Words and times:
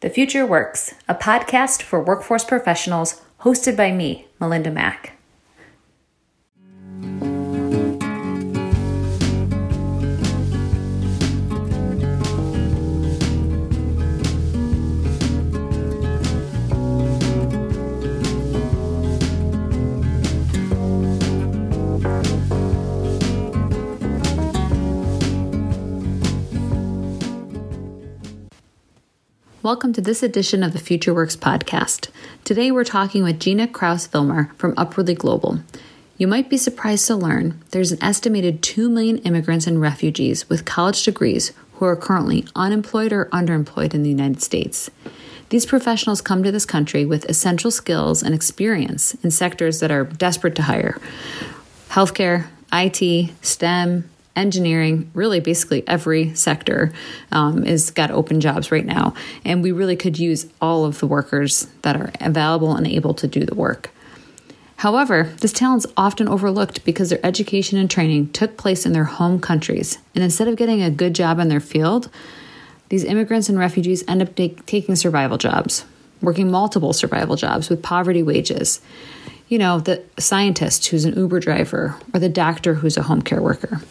The 0.00 0.08
Future 0.08 0.46
Works, 0.46 0.94
a 1.10 1.14
podcast 1.14 1.82
for 1.82 2.02
workforce 2.02 2.42
professionals 2.42 3.20
hosted 3.40 3.76
by 3.76 3.92
me, 3.92 4.28
Melinda 4.40 4.70
Mack. 4.70 5.19
Welcome 29.62 29.92
to 29.92 30.00
this 30.00 30.22
edition 30.22 30.62
of 30.62 30.72
the 30.72 30.78
Future 30.78 31.12
Works 31.12 31.36
podcast. 31.36 32.08
Today 32.44 32.70
we're 32.70 32.82
talking 32.82 33.22
with 33.22 33.38
Jina 33.38 33.68
Krause-Vilmar 33.68 34.54
from 34.56 34.72
Upwardly 34.74 35.12
Global. 35.12 35.60
You 36.16 36.26
might 36.28 36.48
be 36.48 36.56
surprised 36.56 37.06
to 37.08 37.14
learn 37.14 37.60
there's 37.70 37.92
an 37.92 38.02
estimated 38.02 38.62
2 38.62 38.88
million 38.88 39.18
immigrants 39.18 39.66
and 39.66 39.78
refugees 39.78 40.48
with 40.48 40.64
college 40.64 41.02
degrees 41.02 41.52
who 41.74 41.84
are 41.84 41.94
currently 41.94 42.46
unemployed 42.56 43.12
or 43.12 43.26
underemployed 43.26 43.92
in 43.92 44.02
the 44.02 44.08
United 44.08 44.40
States. 44.40 44.90
These 45.50 45.66
professionals 45.66 46.22
come 46.22 46.42
to 46.42 46.50
this 46.50 46.64
country 46.64 47.04
with 47.04 47.26
essential 47.26 47.70
skills 47.70 48.22
and 48.22 48.34
experience 48.34 49.12
in 49.22 49.30
sectors 49.30 49.80
that 49.80 49.90
are 49.90 50.04
desperate 50.04 50.54
to 50.54 50.62
hire 50.62 50.98
healthcare, 51.90 52.46
IT, 52.72 53.30
STEM, 53.42 54.08
engineering, 54.36 55.10
really 55.14 55.40
basically 55.40 55.86
every 55.86 56.34
sector 56.34 56.92
um, 57.32 57.64
is 57.64 57.90
got 57.90 58.10
open 58.10 58.40
jobs 58.40 58.70
right 58.70 58.86
now. 58.86 59.14
And 59.44 59.62
we 59.62 59.72
really 59.72 59.96
could 59.96 60.18
use 60.18 60.46
all 60.60 60.84
of 60.84 60.98
the 61.00 61.06
workers 61.06 61.66
that 61.82 61.96
are 61.96 62.12
available 62.20 62.74
and 62.74 62.86
able 62.86 63.14
to 63.14 63.26
do 63.26 63.44
the 63.44 63.54
work. 63.54 63.90
However, 64.76 65.24
this 65.42 65.52
talent's 65.52 65.86
often 65.94 66.26
overlooked 66.26 66.86
because 66.86 67.10
their 67.10 67.24
education 67.24 67.76
and 67.78 67.90
training 67.90 68.32
took 68.32 68.56
place 68.56 68.86
in 68.86 68.94
their 68.94 69.04
home 69.04 69.38
countries. 69.38 69.98
And 70.14 70.24
instead 70.24 70.48
of 70.48 70.56
getting 70.56 70.82
a 70.82 70.90
good 70.90 71.14
job 71.14 71.38
in 71.38 71.48
their 71.48 71.60
field, 71.60 72.08
these 72.88 73.04
immigrants 73.04 73.50
and 73.50 73.58
refugees 73.58 74.02
end 74.08 74.22
up 74.22 74.34
take, 74.34 74.64
taking 74.64 74.96
survival 74.96 75.36
jobs, 75.36 75.84
working 76.22 76.50
multiple 76.50 76.94
survival 76.94 77.36
jobs 77.36 77.68
with 77.68 77.82
poverty 77.82 78.22
wages. 78.22 78.80
You 79.48 79.58
know, 79.58 79.80
the 79.80 80.02
scientist 80.18 80.86
who's 80.86 81.04
an 81.04 81.14
Uber 81.14 81.40
driver 81.40 81.96
or 82.14 82.20
the 82.20 82.30
doctor 82.30 82.72
who's 82.72 82.96
a 82.96 83.02
home 83.02 83.20
care 83.20 83.42
worker. 83.42 83.82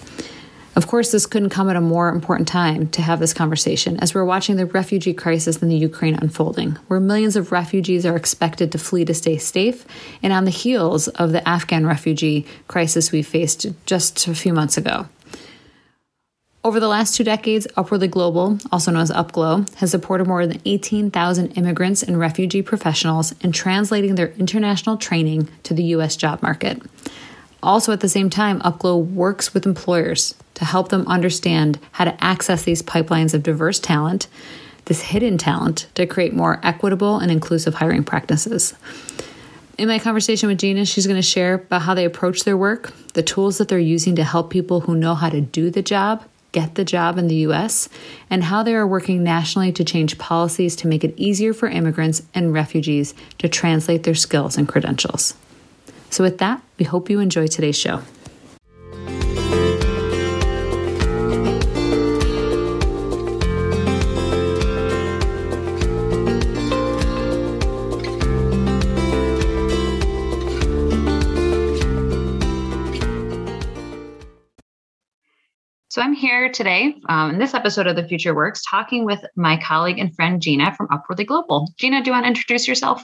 Of 0.75 0.87
course, 0.87 1.11
this 1.11 1.25
couldn't 1.25 1.49
come 1.49 1.69
at 1.69 1.75
a 1.75 1.81
more 1.81 2.09
important 2.09 2.47
time 2.47 2.87
to 2.89 3.01
have 3.01 3.19
this 3.19 3.33
conversation 3.33 3.97
as 3.99 4.13
we're 4.13 4.23
watching 4.23 4.55
the 4.55 4.65
refugee 4.65 5.13
crisis 5.13 5.57
in 5.57 5.67
the 5.67 5.75
Ukraine 5.75 6.15
unfolding, 6.15 6.73
where 6.87 6.99
millions 6.99 7.35
of 7.35 7.51
refugees 7.51 8.05
are 8.05 8.15
expected 8.15 8.71
to 8.71 8.77
flee 8.77 9.03
to 9.05 9.13
stay 9.13 9.37
safe, 9.37 9.85
and 10.21 10.31
on 10.31 10.45
the 10.45 10.51
heels 10.51 11.07
of 11.07 11.31
the 11.31 11.47
Afghan 11.47 11.85
refugee 11.85 12.45
crisis 12.67 13.11
we 13.11 13.23
faced 13.23 13.65
just 13.85 14.27
a 14.27 14.35
few 14.35 14.53
months 14.53 14.77
ago. 14.77 15.07
Over 16.61 16.81
the 16.81 16.89
last 16.89 17.15
two 17.15 17.23
decades, 17.23 17.67
Upwardly 17.77 18.09
Global, 18.09 18.59
also 18.69 18.91
known 18.91 19.01
as 19.01 19.11
UpGlo, 19.11 19.73
has 19.75 19.91
supported 19.91 20.27
more 20.27 20.45
than 20.45 20.61
18,000 20.65 21.51
immigrants 21.53 22.03
and 22.03 22.19
refugee 22.19 22.61
professionals 22.61 23.33
in 23.41 23.53
translating 23.53 24.15
their 24.15 24.33
international 24.33 24.97
training 24.97 25.47
to 25.63 25.73
the 25.73 25.83
U.S. 25.95 26.17
job 26.17 26.41
market. 26.41 26.81
Also, 27.61 27.91
at 27.91 27.99
the 27.99 28.09
same 28.09 28.29
time, 28.29 28.61
UpGlo 28.61 29.05
works 29.05 29.53
with 29.53 29.65
employers 29.65 30.35
to 30.55 30.65
help 30.65 30.89
them 30.89 31.07
understand 31.07 31.79
how 31.91 32.05
to 32.05 32.23
access 32.23 32.63
these 32.63 32.81
pipelines 32.81 33.33
of 33.33 33.43
diverse 33.43 33.79
talent, 33.79 34.27
this 34.85 35.02
hidden 35.02 35.38
talent, 35.38 35.87
to 35.95 36.05
create 36.05 36.33
more 36.33 36.59
equitable 36.63 37.19
and 37.19 37.31
inclusive 37.31 37.75
hiring 37.75 38.03
practices. 38.03 38.73
In 39.77 39.87
my 39.87 39.99
conversation 39.99 40.49
with 40.49 40.59
Jina, 40.59 40.85
she's 40.85 41.07
going 41.07 41.15
to 41.15 41.21
share 41.21 41.55
about 41.55 41.83
how 41.83 41.93
they 41.93 42.05
approach 42.05 42.43
their 42.43 42.57
work, 42.57 42.93
the 43.14 43.23
tools 43.23 43.58
that 43.58 43.67
they're 43.67 43.80
using 43.80 44.15
to 44.15 44.23
help 44.23 44.49
people 44.49 44.81
who 44.81 44.95
know 44.95 45.15
how 45.15 45.30
to 45.30 45.39
do 45.39 45.70
the 45.70 45.81
job 45.81 46.23
get 46.52 46.76
the 46.76 46.86
job 46.86 47.17
in 47.17 47.27
the 47.27 47.36
US, 47.47 47.89
and 48.30 48.43
how 48.43 48.64
they 48.64 48.76
are 48.76 48.87
working 48.87 49.23
nationally 49.23 49.71
to 49.73 49.83
change 49.83 50.17
policies 50.17 50.76
to 50.77 50.87
make 50.87 51.03
it 51.03 51.14
easier 51.17 51.53
for 51.53 51.67
immigrants 51.67 52.23
and 52.33 52.53
refugees 52.53 53.14
to 53.37 53.47
translate 53.47 54.03
their 54.03 54.15
skills 54.15 54.58
and 54.58 54.67
credentials. 54.67 55.36
So, 56.09 56.23
with 56.23 56.39
that, 56.39 56.61
we 56.77 56.86
hope 56.86 57.09
you 57.09 57.20
enjoy 57.20 57.47
today's 57.47 57.77
show. 57.77 58.02
So 75.91 76.03
I'm 76.03 76.14
here 76.14 76.49
today 76.52 76.95
um, 77.09 77.31
in 77.31 77.39
this 77.39 77.53
episode 77.53 77.87
of 77.87 77.95
The 77.95 78.08
Future 78.08 78.36
Works 78.36 78.61
talking 78.64 79.05
with 79.05 79.26
my 79.36 79.58
colleague 79.58 79.97
and 79.97 80.15
friend 80.15 80.39
Jina 80.39 80.73
from 80.76 80.87
Upwardly 80.91 81.26
Global. 81.26 81.67
Jina, 81.77 82.03
do 82.03 82.09
you 82.09 82.14
want 82.14 82.26
to 82.26 82.30
introduce 82.30 82.67
yourself? 82.67 83.03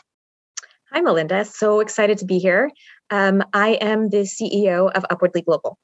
Hi, 0.92 1.02
Melinda. 1.02 1.46
So 1.46 1.80
excited 1.80 2.20
to 2.20 2.26
be 2.26 2.40
here. 2.40 2.72
Um, 3.10 3.44
I 3.54 3.70
am 3.74 4.10
the 4.10 4.22
CEO 4.22 4.92
of 4.92 5.06
Upwardly 5.10 5.42
Global. 5.42 5.78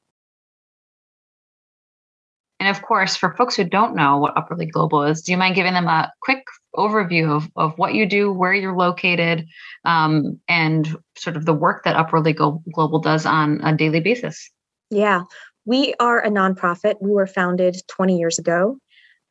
And 2.60 2.68
of 2.68 2.80
course, 2.82 3.16
for 3.16 3.34
folks 3.34 3.56
who 3.56 3.64
don't 3.64 3.96
know 3.96 4.18
what 4.18 4.36
Upwardly 4.36 4.66
Global 4.66 5.02
is, 5.02 5.22
do 5.22 5.32
you 5.32 5.38
mind 5.38 5.56
giving 5.56 5.74
them 5.74 5.88
a 5.88 6.12
quick 6.22 6.44
overview 6.76 7.28
of, 7.28 7.50
of 7.56 7.76
what 7.76 7.94
you 7.94 8.06
do, 8.06 8.32
where 8.32 8.54
you're 8.54 8.76
located, 8.76 9.46
um, 9.84 10.38
and 10.48 10.96
sort 11.16 11.36
of 11.36 11.44
the 11.44 11.52
work 11.52 11.82
that 11.84 11.96
Upwardly 11.96 12.32
Global 12.32 13.00
does 13.00 13.26
on 13.26 13.60
a 13.62 13.76
daily 13.76 13.98
basis? 13.98 14.48
Yeah, 14.90 15.22
we 15.64 15.94
are 15.98 16.20
a 16.20 16.28
nonprofit. 16.28 16.94
We 17.00 17.10
were 17.10 17.26
founded 17.26 17.76
20 17.88 18.16
years 18.16 18.38
ago. 18.38 18.78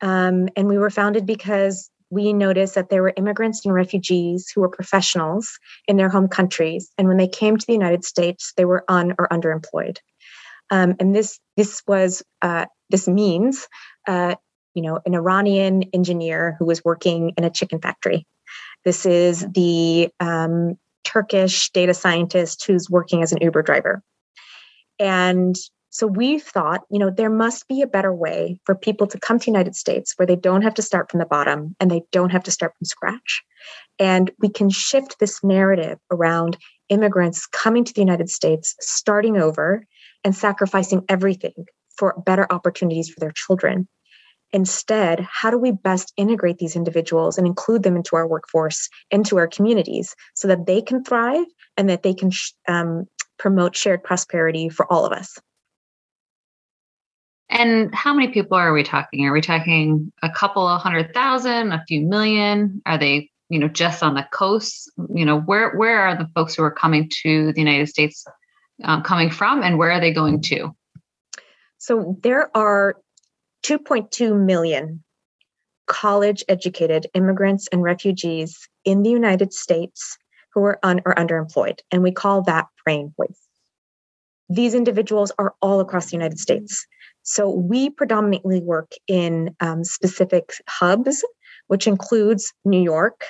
Um, 0.02 0.48
and 0.56 0.68
we 0.68 0.76
were 0.76 0.90
founded 0.90 1.24
because 1.24 1.88
we 2.12 2.34
noticed 2.34 2.74
that 2.74 2.90
there 2.90 3.00
were 3.00 3.14
immigrants 3.16 3.64
and 3.64 3.72
refugees 3.72 4.52
who 4.54 4.60
were 4.60 4.68
professionals 4.68 5.58
in 5.88 5.96
their 5.96 6.10
home 6.10 6.28
countries. 6.28 6.90
And 6.98 7.08
when 7.08 7.16
they 7.16 7.26
came 7.26 7.56
to 7.56 7.66
the 7.66 7.72
United 7.72 8.04
States, 8.04 8.52
they 8.58 8.66
were 8.66 8.84
un 8.86 9.14
or 9.18 9.28
underemployed. 9.28 9.96
Um, 10.70 10.94
and 11.00 11.14
this 11.14 11.40
this 11.56 11.82
was 11.86 12.22
uh, 12.42 12.66
this 12.90 13.08
means 13.08 13.66
uh, 14.06 14.34
you 14.74 14.82
know 14.82 15.00
an 15.06 15.14
Iranian 15.14 15.84
engineer 15.94 16.54
who 16.58 16.66
was 16.66 16.84
working 16.84 17.32
in 17.38 17.44
a 17.44 17.50
chicken 17.50 17.80
factory. 17.80 18.26
This 18.84 19.06
is 19.06 19.46
the 19.54 20.10
um, 20.20 20.76
Turkish 21.04 21.70
data 21.70 21.94
scientist 21.94 22.66
who's 22.66 22.90
working 22.90 23.22
as 23.22 23.32
an 23.32 23.38
Uber 23.40 23.62
driver. 23.62 24.02
And 24.98 25.56
so 25.92 26.06
we 26.06 26.38
thought, 26.38 26.84
you 26.90 26.98
know, 26.98 27.10
there 27.10 27.28
must 27.28 27.68
be 27.68 27.82
a 27.82 27.86
better 27.86 28.14
way 28.14 28.58
for 28.64 28.74
people 28.74 29.06
to 29.08 29.20
come 29.20 29.38
to 29.38 29.44
the 29.44 29.50
United 29.50 29.76
States 29.76 30.14
where 30.16 30.24
they 30.24 30.36
don't 30.36 30.62
have 30.62 30.72
to 30.74 30.82
start 30.82 31.10
from 31.10 31.20
the 31.20 31.26
bottom 31.26 31.76
and 31.78 31.90
they 31.90 32.00
don't 32.12 32.30
have 32.30 32.44
to 32.44 32.50
start 32.50 32.72
from 32.78 32.86
scratch. 32.86 33.42
And 33.98 34.30
we 34.38 34.48
can 34.48 34.70
shift 34.70 35.18
this 35.20 35.44
narrative 35.44 35.98
around 36.10 36.56
immigrants 36.88 37.46
coming 37.46 37.84
to 37.84 37.92
the 37.92 38.00
United 38.00 38.30
States, 38.30 38.74
starting 38.80 39.36
over 39.36 39.84
and 40.24 40.34
sacrificing 40.34 41.04
everything 41.10 41.66
for 41.94 42.14
better 42.24 42.46
opportunities 42.50 43.10
for 43.10 43.20
their 43.20 43.32
children. 43.32 43.86
Instead, 44.50 45.20
how 45.30 45.50
do 45.50 45.58
we 45.58 45.72
best 45.72 46.14
integrate 46.16 46.56
these 46.56 46.74
individuals 46.74 47.36
and 47.36 47.46
include 47.46 47.82
them 47.82 47.96
into 47.96 48.16
our 48.16 48.26
workforce, 48.26 48.88
into 49.10 49.36
our 49.36 49.46
communities, 49.46 50.16
so 50.36 50.48
that 50.48 50.64
they 50.64 50.80
can 50.80 51.04
thrive 51.04 51.44
and 51.76 51.90
that 51.90 52.02
they 52.02 52.14
can 52.14 52.30
um, 52.66 53.04
promote 53.38 53.76
shared 53.76 54.02
prosperity 54.02 54.70
for 54.70 54.90
all 54.90 55.04
of 55.04 55.12
us? 55.12 55.38
And 57.52 57.94
how 57.94 58.14
many 58.14 58.28
people 58.28 58.56
are 58.56 58.72
we 58.72 58.82
talking? 58.82 59.26
Are 59.26 59.32
we 59.32 59.42
talking 59.42 60.10
a 60.22 60.30
couple 60.30 60.66
of 60.66 60.80
hundred 60.80 61.12
thousand, 61.12 61.72
a 61.72 61.84
few 61.86 62.00
million? 62.00 62.80
Are 62.86 62.96
they, 62.96 63.30
you 63.50 63.58
know, 63.58 63.68
just 63.68 64.02
on 64.02 64.14
the 64.14 64.26
coast? 64.32 64.90
You 65.14 65.26
know, 65.26 65.38
where 65.38 65.76
where 65.76 66.00
are 66.00 66.16
the 66.16 66.30
folks 66.34 66.54
who 66.54 66.62
are 66.62 66.70
coming 66.70 67.10
to 67.22 67.52
the 67.52 67.60
United 67.60 67.90
States 67.90 68.24
um, 68.84 69.02
coming 69.02 69.28
from, 69.28 69.62
and 69.62 69.76
where 69.78 69.90
are 69.90 70.00
they 70.00 70.14
going 70.14 70.40
to? 70.44 70.74
So 71.76 72.16
there 72.22 72.56
are 72.56 72.96
2.2 73.66 74.34
million 74.42 75.04
college 75.86 76.42
educated 76.48 77.06
immigrants 77.12 77.68
and 77.70 77.82
refugees 77.82 78.66
in 78.86 79.02
the 79.02 79.10
United 79.10 79.52
States 79.52 80.16
who 80.54 80.64
are 80.64 80.78
un 80.82 81.02
or 81.04 81.14
underemployed, 81.16 81.80
and 81.90 82.02
we 82.02 82.12
call 82.12 82.40
that 82.44 82.68
brain 82.82 83.12
waste. 83.18 83.46
These 84.48 84.74
individuals 84.74 85.32
are 85.38 85.54
all 85.60 85.80
across 85.80 86.06
the 86.06 86.16
United 86.16 86.38
States. 86.38 86.86
So 87.22 87.50
we 87.50 87.90
predominantly 87.90 88.60
work 88.60 88.92
in 89.06 89.54
um, 89.60 89.84
specific 89.84 90.52
hubs, 90.68 91.24
which 91.68 91.86
includes 91.86 92.52
New 92.64 92.82
York, 92.82 93.24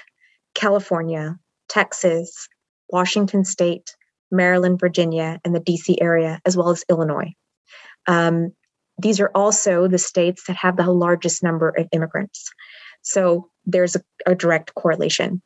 California, 0.54 1.38
Texas, 1.68 2.48
Washington 2.88 3.44
State, 3.44 3.94
Maryland, 4.30 4.80
Virginia, 4.80 5.40
and 5.44 5.54
the 5.54 5.60
DC 5.60 5.96
area, 6.00 6.40
as 6.44 6.56
well 6.56 6.70
as 6.70 6.84
Illinois. 6.88 7.32
Um, 8.06 8.52
these 8.98 9.20
are 9.20 9.30
also 9.34 9.88
the 9.88 9.98
states 9.98 10.44
that 10.46 10.56
have 10.56 10.76
the 10.76 10.90
largest 10.90 11.42
number 11.42 11.68
of 11.68 11.86
immigrants. 11.92 12.50
So 13.02 13.50
there's 13.66 13.96
a, 13.96 14.02
a 14.26 14.34
direct 14.34 14.74
correlation. 14.74 15.42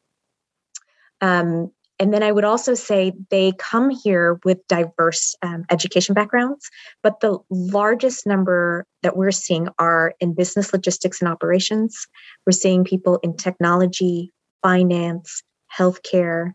Um, 1.21 1.73
and 1.99 2.13
then 2.13 2.23
I 2.23 2.31
would 2.31 2.45
also 2.45 2.75
say 2.75 3.13
they 3.31 3.53
come 3.59 3.91
here 3.91 4.39
with 4.45 4.67
diverse 4.69 5.35
um, 5.43 5.65
education 5.71 6.15
backgrounds, 6.15 6.69
but 7.03 7.21
the 7.21 7.39
largest 7.51 8.27
number 8.27 8.85
that 9.03 9.17
we're 9.17 9.31
seeing 9.31 9.69
are 9.79 10.15
in 10.21 10.35
business 10.35 10.73
logistics 10.73 11.23
and 11.23 11.31
operations. 11.31 12.07
We're 12.45 12.53
seeing 12.53 12.85
people 12.85 13.19
in 13.23 13.37
technology, 13.37 14.33
finance, 14.63 15.43
healthcare. 15.77 16.53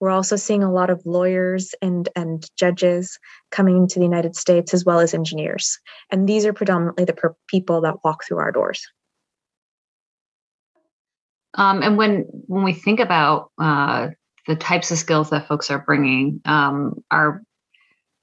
We're 0.00 0.10
also 0.10 0.36
seeing 0.36 0.62
a 0.62 0.72
lot 0.72 0.90
of 0.90 1.00
lawyers 1.06 1.74
and, 1.80 2.08
and 2.14 2.44
judges 2.56 3.18
coming 3.50 3.88
to 3.88 3.98
the 3.98 4.04
United 4.04 4.36
States, 4.36 4.74
as 4.74 4.84
well 4.84 5.00
as 5.00 5.14
engineers. 5.14 5.78
And 6.10 6.28
these 6.28 6.44
are 6.44 6.52
predominantly 6.52 7.04
the 7.04 7.14
per- 7.14 7.36
people 7.48 7.80
that 7.82 8.04
walk 8.04 8.24
through 8.24 8.38
our 8.38 8.52
doors. 8.52 8.86
Um, 11.54 11.82
and 11.82 11.98
when 11.98 12.24
when 12.46 12.64
we 12.64 12.72
think 12.72 12.98
about 12.98 13.50
uh, 13.58 14.08
the 14.46 14.56
types 14.56 14.90
of 14.90 14.98
skills 14.98 15.30
that 15.30 15.46
folks 15.46 15.70
are 15.70 15.80
bringing 15.80 16.40
um, 16.44 17.02
are 17.10 17.42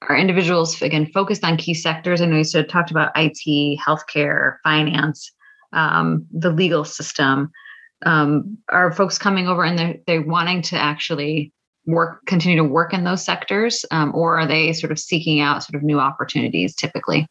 are 0.02 0.16
individuals 0.16 0.82
again 0.82 1.06
focused 1.06 1.44
on 1.44 1.58
key 1.58 1.74
sectors. 1.74 2.22
I 2.22 2.26
know 2.26 2.38
you 2.38 2.44
said 2.44 2.70
talked 2.70 2.92
about 2.92 3.12
IT, 3.16 3.80
healthcare, 3.80 4.58
finance, 4.64 5.32
um, 5.74 6.26
the 6.32 6.52
legal 6.52 6.86
system. 6.86 7.52
Um, 8.06 8.58
are 8.70 8.94
folks 8.94 9.18
coming 9.18 9.48
over 9.48 9.64
and 9.64 9.78
they're 9.78 9.96
they're 10.08 10.22
wanting 10.22 10.62
to 10.64 10.78
actually 10.78 11.52
work 11.86 12.26
continue 12.26 12.58
to 12.58 12.64
work 12.64 12.94
in 12.94 13.04
those 13.04 13.24
sectors, 13.24 13.86
um, 13.92 14.14
or 14.16 14.40
are 14.40 14.48
they 14.48 14.72
sort 14.74 14.92
of 14.92 15.00
seeking 15.00 15.42
out 15.42 15.64
sort 15.64 15.76
of 15.76 15.84
new 15.84 16.00
opportunities 16.00 16.76
typically? 16.76 17.28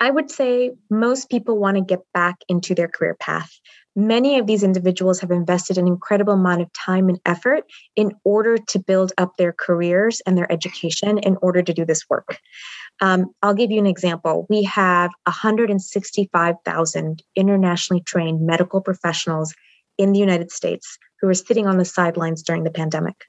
I 0.00 0.10
would 0.10 0.30
say 0.30 0.72
most 0.90 1.28
people 1.28 1.58
want 1.58 1.76
to 1.76 1.82
get 1.82 2.00
back 2.12 2.36
into 2.48 2.74
their 2.74 2.88
career 2.88 3.16
path. 3.18 3.52
Many 3.96 4.38
of 4.38 4.46
these 4.46 4.62
individuals 4.62 5.20
have 5.20 5.30
invested 5.32 5.76
an 5.76 5.88
incredible 5.88 6.34
amount 6.34 6.62
of 6.62 6.72
time 6.72 7.08
and 7.08 7.18
effort 7.26 7.64
in 7.96 8.12
order 8.24 8.56
to 8.56 8.78
build 8.78 9.12
up 9.18 9.36
their 9.36 9.52
careers 9.52 10.22
and 10.26 10.38
their 10.38 10.50
education 10.50 11.18
in 11.18 11.36
order 11.42 11.60
to 11.62 11.74
do 11.74 11.84
this 11.84 12.08
work. 12.08 12.38
Um, 13.00 13.34
I'll 13.42 13.54
give 13.54 13.70
you 13.70 13.78
an 13.78 13.86
example. 13.86 14.46
We 14.48 14.62
have 14.64 15.10
165,000 15.24 17.22
internationally 17.34 18.02
trained 18.02 18.46
medical 18.46 18.80
professionals 18.80 19.54
in 19.98 20.12
the 20.12 20.20
United 20.20 20.52
States 20.52 20.98
who 21.20 21.28
are 21.28 21.34
sitting 21.34 21.66
on 21.66 21.76
the 21.76 21.84
sidelines 21.84 22.42
during 22.42 22.64
the 22.64 22.70
pandemic. 22.70 23.24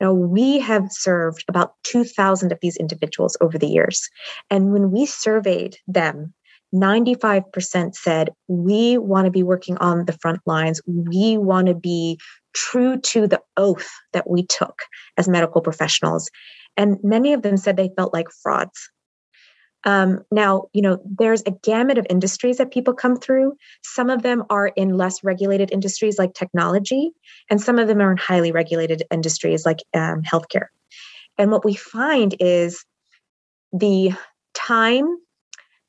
Now, 0.00 0.12
we 0.12 0.60
have 0.60 0.90
served 0.90 1.44
about 1.48 1.74
2,000 1.84 2.52
of 2.52 2.58
these 2.60 2.76
individuals 2.76 3.36
over 3.40 3.58
the 3.58 3.66
years. 3.66 4.08
And 4.50 4.72
when 4.72 4.90
we 4.90 5.06
surveyed 5.06 5.78
them 5.88 6.34
95% 6.74 7.94
said, 7.94 8.30
we 8.48 8.98
want 8.98 9.26
to 9.26 9.30
be 9.30 9.42
working 9.42 9.76
on 9.78 10.06
the 10.06 10.16
front 10.20 10.40
lines. 10.44 10.80
We 10.86 11.36
want 11.38 11.68
to 11.68 11.74
be 11.74 12.18
true 12.52 12.98
to 13.00 13.26
the 13.26 13.40
oath 13.56 13.90
that 14.12 14.28
we 14.28 14.44
took 14.46 14.82
as 15.16 15.28
medical 15.28 15.60
professionals. 15.60 16.30
And 16.76 16.98
many 17.02 17.32
of 17.32 17.42
them 17.42 17.56
said 17.56 17.76
they 17.76 17.90
felt 17.96 18.12
like 18.12 18.26
frauds. 18.42 18.90
Um, 19.84 20.20
now, 20.30 20.64
you 20.72 20.80
know, 20.80 20.98
there's 21.04 21.42
a 21.42 21.50
gamut 21.62 21.98
of 21.98 22.06
industries 22.08 22.56
that 22.56 22.72
people 22.72 22.94
come 22.94 23.16
through. 23.16 23.54
Some 23.82 24.08
of 24.08 24.22
them 24.22 24.44
are 24.48 24.68
in 24.68 24.96
less 24.96 25.22
regulated 25.22 25.70
industries 25.70 26.18
like 26.18 26.32
technology, 26.32 27.10
and 27.50 27.60
some 27.60 27.78
of 27.78 27.86
them 27.86 28.00
are 28.00 28.10
in 28.10 28.16
highly 28.16 28.50
regulated 28.50 29.02
industries 29.12 29.66
like 29.66 29.80
um, 29.92 30.22
healthcare. 30.22 30.68
And 31.36 31.50
what 31.50 31.64
we 31.64 31.74
find 31.74 32.34
is 32.40 32.84
the 33.72 34.12
time 34.54 35.18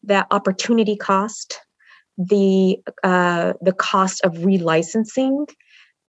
that 0.05 0.27
opportunity 0.31 0.95
cost, 0.95 1.59
the 2.17 2.79
uh, 3.03 3.53
the 3.61 3.73
cost 3.73 4.23
of 4.23 4.33
relicensing 4.33 5.47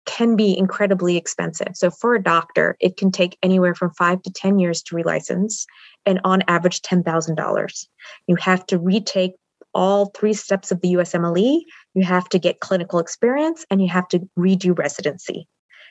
can 0.04 0.36
be 0.36 0.56
incredibly 0.56 1.16
expensive. 1.16 1.68
So 1.74 1.90
for 1.90 2.14
a 2.14 2.22
doctor, 2.22 2.76
it 2.80 2.96
can 2.96 3.12
take 3.12 3.38
anywhere 3.42 3.74
from 3.74 3.92
five 3.92 4.20
to 4.22 4.32
10 4.32 4.58
years 4.58 4.82
to 4.82 4.96
relicense 4.96 5.64
and 6.04 6.20
on 6.24 6.42
average 6.48 6.80
$10,000. 6.82 7.86
You 8.26 8.36
have 8.36 8.66
to 8.66 8.78
retake 8.78 9.32
all 9.74 10.06
three 10.06 10.34
steps 10.34 10.72
of 10.72 10.80
the 10.80 10.94
USMLE. 10.94 11.62
You 11.94 12.04
have 12.04 12.28
to 12.30 12.38
get 12.38 12.60
clinical 12.60 12.98
experience 12.98 13.64
and 13.70 13.80
you 13.80 13.88
have 13.88 14.08
to 14.08 14.28
redo 14.38 14.76
residency, 14.76 15.46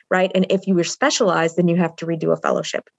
right? 0.09 0.31
And 0.36 0.45
if 0.50 0.68
you 0.68 0.75
were 0.75 0.83
specialized, 0.83 1.56
then 1.56 1.68
you 1.68 1.77
have 1.77 1.95
to 1.97 2.06
redo 2.06 2.33
a 2.33 2.38
fellowship. 2.38 2.89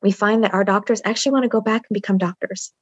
We 0.00 0.12
find 0.12 0.44
that 0.44 0.54
our 0.54 0.64
doctors 0.64 1.02
actually 1.04 1.32
want 1.32 1.42
to 1.44 1.48
go 1.48 1.60
back 1.60 1.82
and 1.88 1.94
become 1.94 2.18
doctors. 2.18 2.72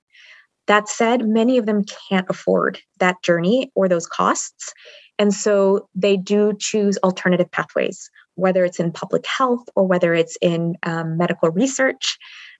That 0.72 0.88
said, 0.88 1.28
many 1.28 1.58
of 1.58 1.66
them 1.66 1.84
can't 2.08 2.24
afford 2.30 2.80
that 2.98 3.22
journey 3.22 3.70
or 3.74 3.88
those 3.88 4.06
costs. 4.06 4.72
And 5.19 5.34
so 5.34 5.86
they 5.94 6.16
do 6.16 6.54
choose 6.58 6.96
alternative 7.04 7.50
pathways, 7.50 8.10
whether 8.36 8.64
it's 8.64 8.80
in 8.80 8.90
public 8.90 9.26
health 9.26 9.69
or 9.76 9.86
whether 9.86 10.14
it's 10.14 10.38
in 10.40 10.76
um, 10.84 11.19
medical 11.19 11.50
research. 11.50 12.16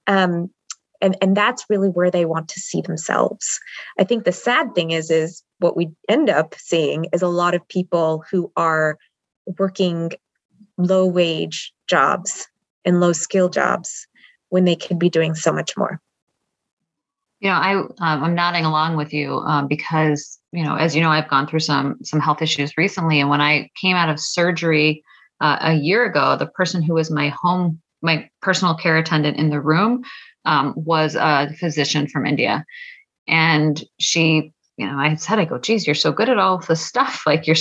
Um, 0.07 0.51
and, 1.01 1.17
and 1.23 1.35
that's 1.35 1.65
really 1.71 1.89
where 1.89 2.11
they 2.11 2.27
want 2.27 2.49
to 2.49 2.61
see 2.61 2.83
themselves. 2.83 3.59
I 3.99 4.05
think 4.05 4.25
the 4.25 4.33
sad 4.33 4.75
thing 4.75 4.91
is, 4.91 5.11
is 5.11 5.43
what 5.61 5.75
we 5.75 5.89
end 6.07 6.29
up 6.29 6.55
seeing 6.59 7.07
is 7.15 7.23
a 7.23 7.29
lot 7.29 7.55
of 7.55 7.67
people 7.67 8.25
who 8.31 8.53
are 8.59 8.99
working 9.59 10.11
low 10.77 11.07
wage 11.07 11.73
jobs 11.89 12.47
and 12.85 13.01
low 13.01 13.15
skill 13.15 13.49
jobs 13.49 14.07
when 14.51 14.67
they 14.67 14.77
could 14.77 14.99
be 14.99 15.09
doing 15.09 15.35
so 15.35 15.51
much 15.51 15.79
more. 15.79 15.99
You 17.43 17.49
know, 17.49 17.57
I 17.57 17.75
um, 17.75 17.91
I'm 17.99 18.35
nodding 18.37 18.65
along 18.65 18.97
with 18.97 19.13
you 19.13 19.39
um, 19.39 19.67
because 19.67 20.39
you 20.53 20.63
know, 20.63 20.77
as 20.77 20.95
you 20.95 21.03
know, 21.03 21.11
I've 21.11 21.29
gone 21.29 21.49
through 21.49 21.61
some 21.61 21.99
some 22.05 22.21
health 22.21 22.41
issues 22.41 22.79
recently, 22.79 23.19
and 23.19 23.29
when 23.29 23.41
I 23.41 23.69
came 23.81 23.97
out 23.97 24.09
of 24.09 24.21
surgery 24.21 25.03
uh, 25.41 25.59
a 25.61 25.75
year 25.75 26.05
ago, 26.05 26.37
the 26.37 26.47
person 26.47 26.83
who 26.83 26.95
was 26.95 27.11
my 27.11 27.31
home 27.31 27.81
my 28.01 28.31
personal 28.43 28.77
care 28.77 28.97
attendant 28.97 29.39
in 29.39 29.51
the 29.51 29.61
room 29.61 30.05
um, 30.45 30.73
was 30.77 31.17
a 31.17 31.53
physician 31.59 32.07
from 32.07 32.27
India, 32.27 32.65
and 33.27 33.83
she 33.99 34.53
you 34.79 34.87
know, 34.87 34.99
I 34.99 35.15
said, 35.17 35.39
I 35.39 35.45
go, 35.45 35.59
geez, 35.59 35.87
you're 35.87 35.95
so 35.95 36.13
good 36.13 36.31
at 36.31 36.39
all 36.39 36.59
this 36.59 36.85
stuff. 36.85 37.25
Like 37.27 37.47
you're, 37.47 37.57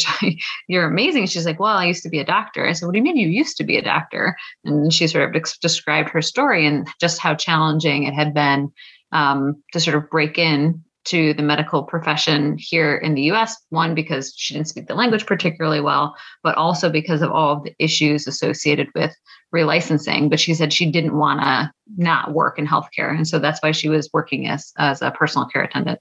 you're 0.67 0.87
amazing. 0.87 1.25
She's 1.27 1.45
like, 1.45 1.59
well, 1.59 1.77
I 1.77 1.85
used 1.85 2.03
to 2.03 2.09
be 2.09 2.19
a 2.19 2.25
doctor. 2.25 2.65
I 2.65 2.71
said, 2.71 2.85
what 2.85 2.93
do 2.93 2.97
you 2.99 3.03
mean 3.03 3.17
you 3.17 3.27
used 3.27 3.57
to 3.57 3.63
be 3.63 3.77
a 3.77 3.81
doctor? 3.81 4.35
And 4.63 4.93
she 4.93 5.07
sort 5.07 5.35
of 5.35 5.43
described 5.61 6.09
her 6.09 6.21
story 6.21 6.65
and 6.65 6.87
just 6.99 7.19
how 7.19 7.35
challenging 7.35 8.03
it 8.03 8.13
had 8.13 8.33
been 8.33 8.71
um, 9.11 9.61
to 9.73 9.79
sort 9.79 9.95
of 9.95 10.09
break 10.09 10.37
in 10.37 10.83
to 11.03 11.33
the 11.33 11.43
medical 11.43 11.83
profession 11.83 12.55
here 12.59 12.95
in 12.95 13.15
the 13.15 13.23
US. 13.31 13.55
One, 13.69 13.95
because 13.95 14.33
she 14.35 14.53
didn't 14.53 14.67
speak 14.67 14.87
the 14.87 14.95
language 14.95 15.25
particularly 15.25 15.81
well, 15.81 16.15
but 16.43 16.55
also 16.55 16.89
because 16.89 17.21
of 17.21 17.31
all 17.31 17.57
of 17.57 17.63
the 17.63 17.73
issues 17.79 18.27
associated 18.27 18.87
with 18.93 19.15
relicensing. 19.53 20.29
But 20.29 20.39
she 20.39 20.53
said 20.53 20.71
she 20.71 20.91
didn't 20.91 21.17
want 21.17 21.41
to 21.41 21.71
not 21.97 22.33
work 22.33 22.59
in 22.59 22.67
healthcare. 22.67 23.09
And 23.09 23.27
so 23.27 23.39
that's 23.39 23.61
why 23.63 23.71
she 23.71 23.89
was 23.89 24.09
working 24.13 24.47
as, 24.47 24.71
as 24.77 25.01
a 25.01 25.11
personal 25.11 25.47
care 25.47 25.63
attendant. 25.63 25.99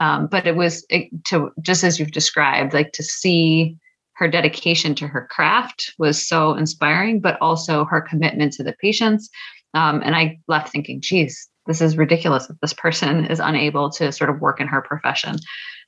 Um, 0.00 0.26
but 0.26 0.46
it 0.46 0.56
was 0.56 0.84
it, 0.88 1.08
to 1.26 1.50
just 1.60 1.84
as 1.84 1.98
you've 1.98 2.12
described, 2.12 2.72
like 2.72 2.92
to 2.92 3.02
see 3.02 3.76
her 4.14 4.28
dedication 4.28 4.94
to 4.96 5.06
her 5.06 5.28
craft 5.30 5.94
was 5.98 6.26
so 6.26 6.54
inspiring, 6.54 7.20
but 7.20 7.38
also 7.40 7.84
her 7.84 8.00
commitment 8.00 8.52
to 8.54 8.64
the 8.64 8.74
patients. 8.80 9.28
Um, 9.74 10.02
and 10.04 10.16
I 10.16 10.40
left 10.48 10.72
thinking, 10.72 11.00
geez, 11.00 11.48
this 11.68 11.80
is 11.80 11.96
ridiculous 11.96 12.46
that 12.48 12.60
this 12.60 12.72
person 12.72 13.26
is 13.30 13.38
unable 13.38 13.90
to 13.90 14.10
sort 14.10 14.30
of 14.30 14.40
work 14.40 14.60
in 14.60 14.66
her 14.66 14.82
profession. 14.82 15.36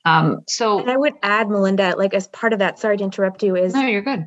Um, 0.05 0.39
so 0.47 0.79
and 0.79 0.89
I 0.89 0.95
would 0.95 1.13
add, 1.21 1.49
Melinda, 1.49 1.95
like 1.97 2.13
as 2.13 2.27
part 2.29 2.53
of 2.53 2.59
that, 2.59 2.79
sorry 2.79 2.97
to 2.97 3.03
interrupt 3.03 3.43
you, 3.43 3.55
is 3.57 3.73
no, 3.73 3.81
you're 3.81 4.01
good. 4.01 4.25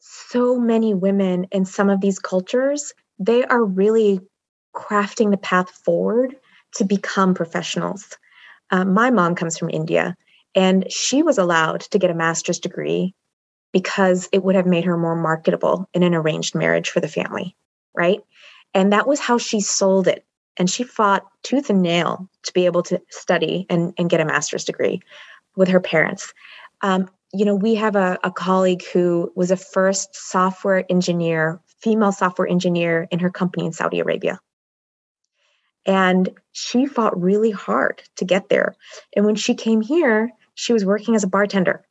So 0.00 0.58
many 0.58 0.94
women 0.94 1.46
in 1.50 1.64
some 1.64 1.90
of 1.90 2.00
these 2.00 2.18
cultures, 2.18 2.92
they 3.18 3.44
are 3.44 3.64
really 3.64 4.20
crafting 4.74 5.30
the 5.30 5.36
path 5.36 5.70
forward 5.70 6.36
to 6.76 6.84
become 6.84 7.34
professionals. 7.34 8.16
Um, 8.70 8.94
my 8.94 9.10
mom 9.10 9.34
comes 9.34 9.58
from 9.58 9.68
India, 9.70 10.16
and 10.54 10.90
she 10.90 11.22
was 11.22 11.38
allowed 11.38 11.80
to 11.80 11.98
get 11.98 12.10
a 12.10 12.14
master's 12.14 12.60
degree 12.60 13.14
because 13.72 14.28
it 14.32 14.42
would 14.42 14.54
have 14.54 14.66
made 14.66 14.84
her 14.84 14.96
more 14.96 15.16
marketable 15.16 15.88
in 15.92 16.02
an 16.02 16.14
arranged 16.14 16.54
marriage 16.54 16.90
for 16.90 17.00
the 17.00 17.08
family, 17.08 17.56
right? 17.94 18.20
And 18.72 18.92
that 18.92 19.06
was 19.06 19.20
how 19.20 19.38
she 19.38 19.60
sold 19.60 20.08
it 20.08 20.24
and 20.60 20.68
she 20.68 20.84
fought 20.84 21.26
tooth 21.42 21.70
and 21.70 21.80
nail 21.80 22.28
to 22.42 22.52
be 22.52 22.66
able 22.66 22.82
to 22.82 23.00
study 23.08 23.64
and, 23.70 23.94
and 23.96 24.10
get 24.10 24.20
a 24.20 24.26
master's 24.26 24.62
degree 24.62 25.00
with 25.56 25.68
her 25.68 25.80
parents. 25.80 26.34
Um, 26.82 27.08
you 27.32 27.46
know, 27.46 27.54
we 27.54 27.76
have 27.76 27.96
a, 27.96 28.18
a 28.22 28.30
colleague 28.30 28.84
who 28.92 29.32
was 29.34 29.50
a 29.50 29.56
first 29.56 30.14
software 30.14 30.84
engineer, 30.90 31.58
female 31.80 32.12
software 32.12 32.46
engineer 32.46 33.08
in 33.10 33.20
her 33.20 33.30
company 33.30 33.64
in 33.64 33.72
Saudi 33.72 34.00
Arabia. 34.00 34.38
And 35.86 36.28
she 36.52 36.84
fought 36.84 37.18
really 37.18 37.50
hard 37.50 38.02
to 38.16 38.26
get 38.26 38.50
there. 38.50 38.74
And 39.16 39.24
when 39.24 39.36
she 39.36 39.54
came 39.54 39.80
here, 39.80 40.30
she 40.56 40.74
was 40.74 40.84
working 40.84 41.14
as 41.14 41.24
a 41.24 41.28
bartender. 41.28 41.86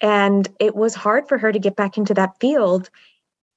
And 0.00 0.48
it 0.58 0.74
was 0.74 0.94
hard 0.94 1.28
for 1.28 1.36
her 1.36 1.52
to 1.52 1.58
get 1.58 1.76
back 1.76 1.98
into 1.98 2.14
that 2.14 2.40
field 2.40 2.88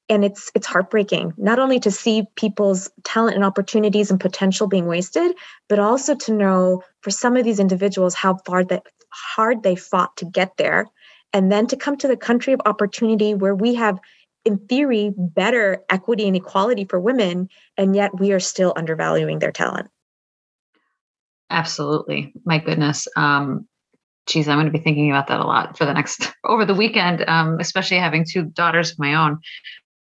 and 0.10 0.26
it's 0.26 0.52
it's 0.56 0.68
heartbreaking 0.68 1.34
not 1.38 1.60
only 1.60 1.80
to 1.80 1.92
see 1.92 2.24
people's 2.36 2.90
talent 3.04 3.36
and 3.36 3.46
opportunities 3.46 4.10
and 4.10 4.20
potential 4.20 4.68
being 4.68 4.88
wasted 4.88 5.32
but 5.68 5.80
also 5.80 6.16
to 6.16 6.34
know 6.34 6.82
for 7.02 7.12
some 7.12 7.38
of 7.38 7.44
these 7.44 7.60
individuals 7.60 8.16
how 8.16 8.38
far 8.46 8.64
that 8.66 8.84
hard 9.12 9.64
they 9.64 9.76
fought 9.76 10.16
to 10.18 10.26
get 10.26 10.58
there. 10.58 10.88
And 11.34 11.52
then 11.52 11.68
to 11.68 11.78
come 11.78 11.98
to 11.98 12.08
the 12.08 12.18
country 12.18 12.54
of 12.54 12.62
opportunity 12.66 13.34
where 13.34 13.56
we 13.56 13.76
have 13.76 14.00
in 14.46 14.58
theory 14.58 15.14
better 15.16 15.84
equity 15.90 16.28
and 16.28 16.36
equality 16.36 16.86
for 16.86 17.00
women 17.00 17.50
and 17.78 17.96
yet 17.96 18.18
we 18.20 18.32
are 18.32 18.40
still 18.40 18.74
undervaluing 18.76 19.40
their 19.40 19.52
talent. 19.52 19.90
Absolutely. 21.50 22.34
My 22.46 22.60
goodness. 22.60 23.08
Um 23.16 23.68
geez 24.28 24.48
i'm 24.48 24.58
going 24.58 24.68
to 24.68 24.72
be 24.72 24.84
thinking 24.84 25.10
about 25.10 25.26
that 25.26 25.40
a 25.40 25.44
lot 25.44 25.76
for 25.76 25.86
the 25.86 25.94
next 25.94 26.32
over 26.46 26.64
the 26.64 26.76
weekend 26.76 27.28
um, 27.28 27.58
especially 27.60 27.98
having 27.98 28.24
two 28.24 28.44
daughters 28.44 28.92
of 28.92 29.00
my 29.00 29.16
own 29.16 29.40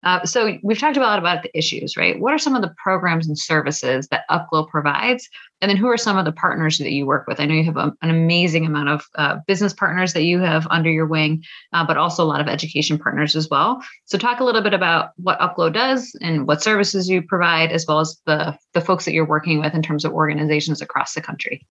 uh, 0.03 0.25
so 0.25 0.59
we've 0.63 0.79
talked 0.79 0.97
a 0.97 1.01
lot 1.01 1.19
about 1.19 1.43
the 1.43 1.57
issues, 1.57 1.97
right? 1.97 2.19
What 2.19 2.33
are 2.33 2.39
some 2.39 2.57
of 2.57 2.63
the 2.63 2.75
programs 2.83 3.29
and 3.29 3.39
services 3.39 4.09
that 4.09 4.25
UpGlo 4.31 4.69
provides? 4.69 5.29
And 5.61 5.69
then 5.69 5.77
who 5.77 5.87
are 5.89 5.97
some 5.97 6.19
of 6.19 6.25
the 6.25 6.33
partners 6.33 6.79
that 6.79 6.91
you 6.91 7.07
work 7.07 7.29
with? 7.29 7.39
I 7.39 7.47
know 7.47 7.55
you 7.55 7.65
have 7.65 7.77
a, 7.77 7.93
an 8.03 8.11
amazing 8.11 8.67
amount 8.67 8.89
of 8.89 9.05
uh, 9.15 9.37
business 9.47 9.73
partners 9.73 10.13
that 10.15 10.25
you 10.25 10.41
have 10.41 10.67
under 10.71 10.91
your 10.91 11.07
wing, 11.07 11.45
uh, 11.73 11.87
but 11.87 11.97
also 11.97 12.25
a 12.25 12.27
lot 12.27 12.41
of 12.41 12.49
education 12.49 12.99
partners 12.99 13.37
as 13.37 13.49
well. 13.49 13.81
So 14.07 14.19
talk 14.19 14.41
a 14.41 14.45
little 14.45 14.63
bit 14.63 14.75
about 14.75 15.11
what 15.17 15.39
UpGlo 15.39 15.73
does 15.73 16.17
and 16.21 16.49
what 16.49 16.63
services 16.63 17.09
you 17.09 17.23
provide, 17.23 17.71
as 17.71 17.87
well 17.87 18.01
as 18.01 18.21
the, 18.27 18.59
the 18.75 18.81
folks 18.81 19.05
that 19.05 19.13
you're 19.13 19.25
working 19.25 19.61
with 19.61 19.75
in 19.75 19.83
terms 19.83 20.05
of 20.05 20.13
organizations 20.13 20.83
across 20.83 21.15
the 21.15 21.21
country. 21.21 21.65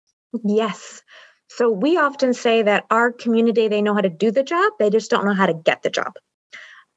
Yes. 0.46 1.02
So 1.50 1.70
we 1.70 1.98
often 1.98 2.34
say 2.34 2.62
that 2.62 2.86
our 2.90 3.12
community, 3.12 3.68
they 3.68 3.82
know 3.82 3.94
how 3.94 4.00
to 4.00 4.10
do 4.10 4.32
the 4.32 4.44
job, 4.44 4.72
they 4.80 4.90
just 4.90 5.12
don't 5.12 5.26
know 5.26 5.34
how 5.34 5.48
to 5.48 5.54
get 5.54 5.84
the 5.84 5.90
job. 5.90 6.14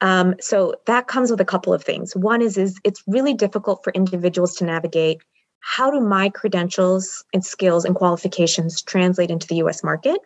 Um, 0.01 0.35
so 0.41 0.75
that 0.87 1.07
comes 1.07 1.31
with 1.31 1.41
a 1.41 1.45
couple 1.45 1.73
of 1.73 1.83
things. 1.83 2.15
One 2.15 2.43
is, 2.43 2.59
is 2.59 2.79
it's 2.85 3.03
really 3.07 3.35
difficult 3.35 3.83
for 3.85 3.93
individuals 3.93 4.55
to 4.57 4.65
navigate 4.65 5.23
how 5.65 5.91
do 5.91 5.99
my 5.99 6.29
credentials 6.29 7.25
and 7.33 7.43
skills 7.43 7.87
and 7.87 7.95
qualifications 7.95 8.83
translate 8.83 9.31
into 9.31 9.47
the 9.47 9.57
US 9.57 9.83
market? 9.83 10.19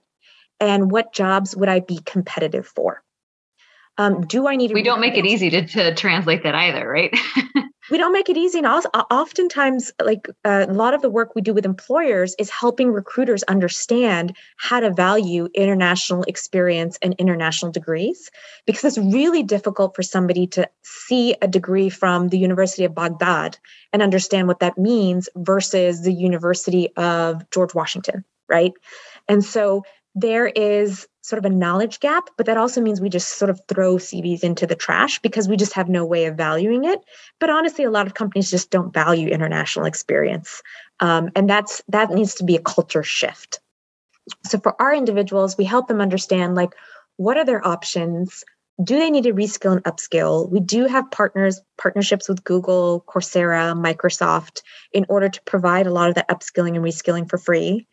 And 0.59 0.91
what 0.91 1.15
jobs 1.15 1.57
would 1.57 1.69
I 1.69 1.79
be 1.79 2.01
competitive 2.05 2.67
for? 2.67 3.05
Um, 3.99 4.27
do 4.27 4.49
I 4.49 4.57
need? 4.57 4.69
to? 4.69 4.75
We 4.75 4.83
don't 4.83 5.01
make 5.01 5.17
it 5.17 5.27
easy 5.27 5.49
to, 5.51 5.67
to 5.67 5.95
translate 5.95 6.43
that 6.43 6.57
either, 6.57 6.89
right? 6.89 7.17
we 7.91 7.99
don't 7.99 8.13
make 8.13 8.29
it 8.29 8.37
easy. 8.37 8.59
And 8.59 8.67
also 8.67 8.89
oftentimes 8.89 9.93
like 10.03 10.29
uh, 10.45 10.67
a 10.69 10.73
lot 10.73 10.95
of 10.95 11.03
the 11.03 11.11
work 11.11 11.35
we 11.35 11.43
do 11.43 11.55
with 11.55 11.65
employers 11.65 12.35
is 12.39 12.51
helping 12.51 12.93
recruiters 12.93 13.43
understand 13.45 14.37
how 14.57 14.81
to 14.81 14.93
value 14.93 15.49
international 15.55 16.23
experience 16.25 16.99
and 17.03 17.15
international 17.19 17.73
degrees 17.73 18.31
because 18.67 18.85
it's 18.85 18.99
really 18.99 19.43
difficult 19.43 19.97
for 19.97 20.03
somebody 20.03 20.47
to 20.49 20.69
see 20.83 21.35
a 21.41 21.49
degree 21.49 21.89
from 21.89 22.29
the 22.29 22.39
university 22.39 22.85
of 22.85 22.95
baghdad 22.95 23.59
and 23.93 24.03
understand 24.03 24.49
what 24.49 24.61
that 24.61 24.79
means 24.79 25.29
versus 25.37 26.03
the 26.03 26.13
university 26.13 26.89
of 26.97 27.49
george 27.51 27.75
washington 27.75 28.25
right? 28.49 28.73
And 29.29 29.45
so 29.45 29.85
there 30.21 30.47
is 30.49 31.07
sort 31.23 31.39
of 31.39 31.45
a 31.45 31.55
knowledge 31.55 32.01
gap, 32.01 32.31
but 32.37 32.47
that 32.47 32.57
also 32.57 32.81
means 32.81 33.01
we 33.01 33.09
just 33.09 33.39
sort 33.39 33.51
of 33.51 33.61
throw 33.69 33.97
CVs 33.97 34.43
into 34.43 34.67
the 34.67 34.75
trash 34.75 35.19
because 35.21 35.49
we 35.49 35.57
just 35.57 35.75
have 35.75 35.89
no 35.89 36.05
way 36.05 36.25
of 36.25 36.37
valuing 36.37 36.85
it. 36.85 37.01
But 37.39 37.51
honestly, 37.51 37.85
a 37.85 37.91
lot 37.91 38.07
of 38.07 38.15
companies 38.15 38.51
just 38.51 38.71
don't 38.71 38.93
value 38.93 39.29
international 39.29 39.87
experience, 39.87 40.63
um, 41.01 41.31
and 41.37 41.49
that's 41.49 41.83
that 41.89 42.11
needs 42.11 42.35
to 42.37 42.45
be 42.45 42.57
a 42.57 42.63
culture 42.63 43.03
shift. 43.03 43.61
So 44.45 44.59
for 44.59 44.81
our 44.81 44.95
individuals, 44.95 45.57
we 45.57 45.65
help 45.65 45.89
them 45.89 46.01
understand 46.01 46.55
like 46.55 46.75
what 47.17 47.37
are 47.37 47.45
their 47.45 47.67
options. 47.67 48.43
Do 48.83 48.99
they 48.99 49.11
need 49.11 49.25
to 49.25 49.35
reskill 49.35 49.73
and 49.73 49.85
upskill? 49.85 50.49
We 50.51 50.61
do 50.61 50.87
have 50.87 51.11
partners, 51.11 51.61
partnerships 51.77 52.29
with 52.29 52.45
Google, 52.45 53.05
Coursera, 53.09 53.75
Microsoft 53.75 54.63
in 54.93 55.05
order 55.09 55.29
to 55.29 55.43
provide 55.43 55.87
a 55.87 55.93
lot 55.93 56.09
of 56.09 56.15
that 56.15 56.29
upskilling 56.29 56.77
and 56.77 56.85
reskilling 56.85 57.29
for 57.29 57.39
free. 57.39 57.87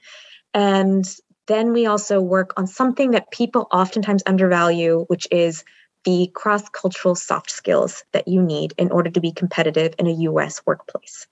And 0.54 1.06
then 1.48 1.74
we 1.74 1.86
also 1.86 2.22
work 2.22 2.54
on 2.58 2.68
something 2.68 3.12
that 3.12 3.32
people 3.32 3.68
oftentimes 3.72 4.24
undervalue, 4.26 5.06
which 5.08 5.28
is 5.32 5.64
the 6.06 6.30
cross 6.34 6.68
cultural 6.70 7.16
soft 7.16 7.52
skills 7.52 8.04
that 8.14 8.28
you 8.28 8.42
need 8.42 8.74
in 8.78 8.92
order 8.92 9.10
to 9.10 9.20
be 9.20 9.32
competitive 9.32 9.94
in 9.98 10.08
a 10.08 10.14
US 10.14 10.62
workplace. 10.66 11.28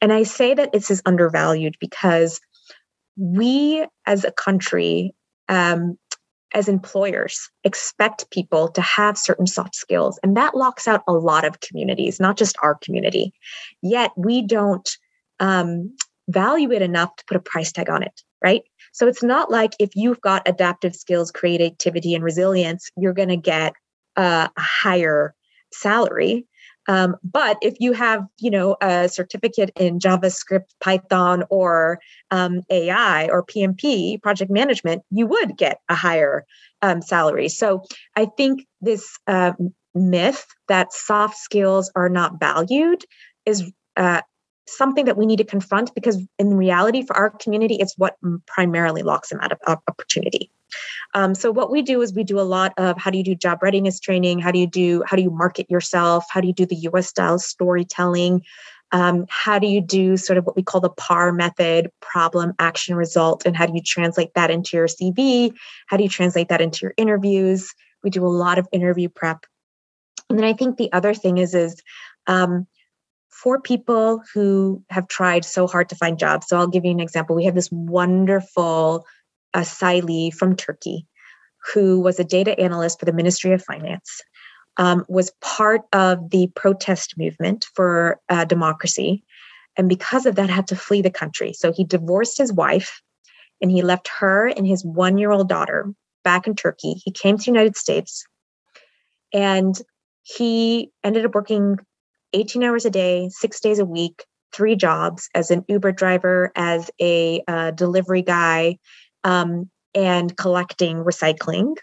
And 0.00 0.12
I 0.12 0.24
say 0.24 0.54
that 0.54 0.72
this 0.72 0.90
is 0.90 1.02
undervalued 1.06 1.76
because 1.78 2.40
we 3.16 3.86
as 4.06 4.24
a 4.24 4.32
country, 4.32 5.14
um, 5.48 5.98
as 6.52 6.68
employers, 6.68 7.50
expect 7.64 8.30
people 8.30 8.68
to 8.68 8.80
have 8.80 9.18
certain 9.18 9.46
soft 9.46 9.74
skills. 9.74 10.18
And 10.22 10.36
that 10.36 10.56
locks 10.56 10.88
out 10.88 11.02
a 11.06 11.12
lot 11.12 11.44
of 11.44 11.60
communities, 11.60 12.20
not 12.20 12.36
just 12.36 12.56
our 12.62 12.76
community. 12.76 13.34
Yet 13.82 14.12
we 14.16 14.42
don't 14.42 14.88
um, 15.40 15.94
value 16.28 16.72
it 16.72 16.82
enough 16.82 17.14
to 17.16 17.24
put 17.26 17.36
a 17.36 17.40
price 17.40 17.72
tag 17.72 17.90
on 17.90 18.02
it, 18.02 18.22
right? 18.42 18.62
So 18.94 19.08
it's 19.08 19.24
not 19.24 19.50
like 19.50 19.72
if 19.80 19.96
you've 19.96 20.20
got 20.20 20.48
adaptive 20.48 20.94
skills, 20.94 21.32
creativity, 21.32 22.14
and 22.14 22.22
resilience, 22.22 22.90
you're 22.96 23.12
going 23.12 23.28
to 23.28 23.36
get 23.36 23.74
a 24.14 24.48
higher 24.56 25.34
salary. 25.72 26.46
Um, 26.86 27.16
but 27.24 27.56
if 27.60 27.74
you 27.80 27.92
have, 27.92 28.24
you 28.38 28.52
know, 28.52 28.76
a 28.80 29.08
certificate 29.08 29.70
in 29.74 29.98
JavaScript, 29.98 30.70
Python, 30.80 31.42
or 31.50 31.98
um, 32.30 32.60
AI 32.70 33.26
or 33.28 33.44
PMP, 33.44 34.22
project 34.22 34.50
management, 34.50 35.02
you 35.10 35.26
would 35.26 35.56
get 35.56 35.80
a 35.88 35.96
higher 35.96 36.44
um, 36.80 37.02
salary. 37.02 37.48
So 37.48 37.82
I 38.14 38.26
think 38.36 38.64
this 38.80 39.18
uh, 39.26 39.54
myth 39.92 40.46
that 40.68 40.92
soft 40.92 41.36
skills 41.38 41.90
are 41.96 42.08
not 42.08 42.38
valued 42.38 43.04
is 43.44 43.72
uh, 43.96 44.20
something 44.66 45.04
that 45.04 45.16
we 45.16 45.26
need 45.26 45.36
to 45.36 45.44
confront 45.44 45.94
because 45.94 46.18
in 46.38 46.56
reality 46.56 47.02
for 47.02 47.16
our 47.16 47.30
community 47.30 47.76
it's 47.76 47.96
what 47.98 48.16
primarily 48.46 49.02
locks 49.02 49.28
them 49.28 49.40
out 49.40 49.52
of 49.52 49.58
opportunity. 49.86 50.50
Um, 51.14 51.34
so 51.34 51.52
what 51.52 51.70
we 51.70 51.82
do 51.82 52.02
is 52.02 52.14
we 52.14 52.24
do 52.24 52.40
a 52.40 52.42
lot 52.42 52.72
of 52.78 52.98
how 52.98 53.10
do 53.10 53.18
you 53.18 53.24
do 53.24 53.34
job 53.34 53.62
readiness 53.62 54.00
training? 54.00 54.40
How 54.40 54.50
do 54.50 54.58
you 54.58 54.66
do 54.66 55.02
how 55.06 55.16
do 55.16 55.22
you 55.22 55.30
market 55.30 55.70
yourself? 55.70 56.24
How 56.30 56.40
do 56.40 56.46
you 56.46 56.54
do 56.54 56.66
the 56.66 56.76
us 56.76 57.08
style 57.08 57.38
storytelling? 57.38 58.42
Um, 58.92 59.26
how 59.28 59.58
do 59.58 59.66
you 59.66 59.80
do 59.80 60.16
sort 60.16 60.38
of 60.38 60.44
what 60.44 60.56
we 60.56 60.62
call 60.62 60.80
the 60.80 60.90
par 60.90 61.32
method 61.32 61.90
problem 62.00 62.54
action 62.58 62.94
result 62.94 63.44
and 63.44 63.56
how 63.56 63.66
do 63.66 63.72
you 63.74 63.82
translate 63.84 64.34
that 64.34 64.50
into 64.50 64.76
your 64.76 64.86
cv 64.86 65.52
how 65.88 65.96
do 65.96 66.04
you 66.04 66.08
translate 66.08 66.48
that 66.48 66.60
into 66.60 66.80
your 66.82 66.94
interviews? 66.96 67.74
We 68.02 68.10
do 68.10 68.24
a 68.24 68.28
lot 68.28 68.58
of 68.58 68.68
interview 68.72 69.08
prep. 69.08 69.46
And 70.30 70.38
then 70.38 70.46
i 70.46 70.52
think 70.52 70.76
the 70.76 70.92
other 70.92 71.14
thing 71.14 71.38
is 71.38 71.54
is 71.54 71.80
um, 72.26 72.66
for 73.44 73.60
people 73.60 74.22
who 74.32 74.82
have 74.88 75.06
tried 75.06 75.44
so 75.44 75.66
hard 75.66 75.90
to 75.90 75.94
find 75.94 76.18
jobs. 76.18 76.48
So 76.48 76.56
I'll 76.56 76.66
give 76.66 76.86
you 76.86 76.90
an 76.90 76.98
example. 76.98 77.36
We 77.36 77.44
have 77.44 77.54
this 77.54 77.70
wonderful 77.70 79.04
Asaili 79.54 80.32
from 80.32 80.56
Turkey 80.56 81.06
who 81.74 82.00
was 82.00 82.18
a 82.18 82.24
data 82.24 82.58
analyst 82.58 82.98
for 82.98 83.04
the 83.04 83.12
Ministry 83.12 83.52
of 83.52 83.62
Finance, 83.62 84.22
um, 84.78 85.04
was 85.08 85.30
part 85.42 85.82
of 85.92 86.30
the 86.30 86.50
protest 86.54 87.18
movement 87.18 87.66
for 87.74 88.18
uh, 88.30 88.46
democracy. 88.46 89.22
And 89.76 89.90
because 89.90 90.24
of 90.24 90.36
that, 90.36 90.48
had 90.48 90.66
to 90.68 90.76
flee 90.76 91.02
the 91.02 91.10
country. 91.10 91.52
So 91.52 91.70
he 91.70 91.84
divorced 91.84 92.38
his 92.38 92.52
wife 92.52 93.02
and 93.60 93.70
he 93.70 93.82
left 93.82 94.08
her 94.20 94.46
and 94.46 94.66
his 94.66 94.84
one 94.84 95.18
year 95.18 95.30
old 95.30 95.50
daughter 95.50 95.92
back 96.22 96.46
in 96.46 96.54
Turkey. 96.54 96.94
He 97.04 97.10
came 97.10 97.36
to 97.36 97.44
the 97.44 97.50
United 97.50 97.76
States 97.76 98.26
and 99.34 99.78
he 100.22 100.90
ended 101.02 101.26
up 101.26 101.34
working 101.34 101.78
18 102.34 102.62
hours 102.62 102.84
a 102.84 102.90
day, 102.90 103.28
six 103.30 103.60
days 103.60 103.78
a 103.78 103.84
week, 103.84 104.24
three 104.52 104.76
jobs 104.76 105.28
as 105.34 105.50
an 105.50 105.64
Uber 105.68 105.92
driver, 105.92 106.52
as 106.54 106.90
a 107.00 107.42
uh, 107.48 107.70
delivery 107.70 108.22
guy, 108.22 108.78
um, 109.22 109.70
and 109.94 110.36
collecting 110.36 110.98
recycling. 110.98 111.76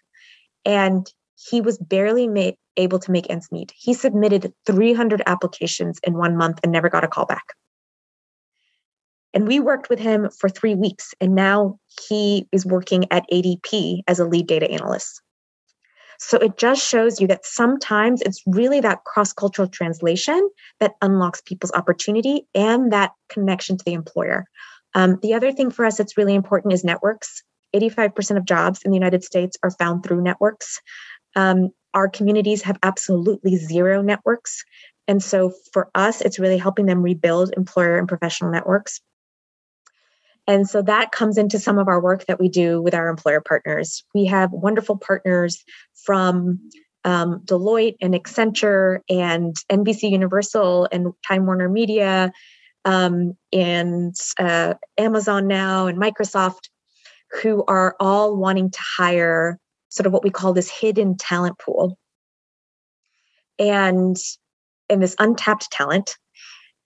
And 0.65 1.07
he 1.35 1.61
was 1.61 1.77
barely 1.77 2.27
ma- 2.27 2.51
able 2.77 2.99
to 2.99 3.11
make 3.11 3.29
ends 3.29 3.51
meet. 3.51 3.73
He 3.75 3.93
submitted 3.93 4.53
300 4.65 5.23
applications 5.25 5.99
in 6.03 6.13
one 6.13 6.37
month 6.37 6.59
and 6.63 6.71
never 6.71 6.89
got 6.89 7.03
a 7.03 7.07
call 7.07 7.25
back. 7.25 7.53
And 9.33 9.47
we 9.47 9.59
worked 9.59 9.89
with 9.89 9.99
him 9.99 10.29
for 10.29 10.49
three 10.49 10.75
weeks, 10.75 11.13
and 11.21 11.35
now 11.35 11.79
he 12.09 12.47
is 12.51 12.65
working 12.65 13.05
at 13.11 13.23
ADP 13.31 14.01
as 14.07 14.19
a 14.19 14.25
lead 14.25 14.47
data 14.47 14.69
analyst. 14.69 15.21
So 16.23 16.37
it 16.37 16.55
just 16.55 16.87
shows 16.87 17.19
you 17.19 17.25
that 17.27 17.45
sometimes 17.47 18.21
it's 18.21 18.43
really 18.45 18.79
that 18.81 19.03
cross 19.05 19.33
cultural 19.33 19.67
translation 19.67 20.49
that 20.79 20.93
unlocks 21.01 21.41
people's 21.41 21.71
opportunity 21.71 22.45
and 22.53 22.93
that 22.93 23.11
connection 23.27 23.75
to 23.75 23.83
the 23.83 23.93
employer. 23.93 24.45
Um, 24.93 25.17
the 25.23 25.33
other 25.33 25.51
thing 25.51 25.71
for 25.71 25.83
us 25.83 25.97
that's 25.97 26.17
really 26.17 26.35
important 26.35 26.73
is 26.73 26.83
networks. 26.83 27.41
85% 27.75 28.37
of 28.37 28.45
jobs 28.45 28.81
in 28.85 28.91
the 28.91 28.97
United 28.97 29.23
States 29.23 29.57
are 29.63 29.71
found 29.71 30.03
through 30.03 30.21
networks. 30.21 30.79
Um, 31.35 31.69
our 31.95 32.07
communities 32.07 32.61
have 32.61 32.77
absolutely 32.83 33.55
zero 33.57 34.03
networks. 34.03 34.63
And 35.07 35.23
so 35.23 35.51
for 35.73 35.89
us, 35.95 36.21
it's 36.21 36.37
really 36.37 36.59
helping 36.59 36.85
them 36.85 37.01
rebuild 37.01 37.51
employer 37.57 37.97
and 37.97 38.07
professional 38.07 38.51
networks. 38.51 39.01
And 40.51 40.67
so 40.67 40.81
that 40.81 41.13
comes 41.13 41.37
into 41.37 41.59
some 41.59 41.79
of 41.79 41.87
our 41.87 42.01
work 42.01 42.25
that 42.25 42.37
we 42.37 42.49
do 42.49 42.81
with 42.81 42.93
our 42.93 43.07
employer 43.07 43.39
partners. 43.39 44.03
We 44.13 44.25
have 44.25 44.51
wonderful 44.51 44.97
partners 44.97 45.63
from 46.03 46.69
um, 47.05 47.39
Deloitte 47.45 47.95
and 48.01 48.13
Accenture 48.13 48.99
and 49.09 49.55
NBC 49.71 50.11
Universal 50.11 50.89
and 50.91 51.13
Time 51.25 51.45
Warner 51.45 51.69
Media 51.69 52.33
um, 52.83 53.37
and 53.53 54.13
uh, 54.37 54.73
Amazon 54.97 55.47
now 55.47 55.87
and 55.87 55.97
Microsoft, 55.97 56.67
who 57.41 57.63
are 57.69 57.95
all 58.01 58.35
wanting 58.35 58.71
to 58.71 58.79
hire 58.97 59.57
sort 59.87 60.05
of 60.05 60.11
what 60.11 60.23
we 60.23 60.31
call 60.31 60.51
this 60.51 60.69
hidden 60.69 61.15
talent 61.15 61.59
pool. 61.59 61.97
And 63.57 64.17
and 64.89 65.01
this 65.01 65.15
untapped 65.17 65.71
talent 65.71 66.17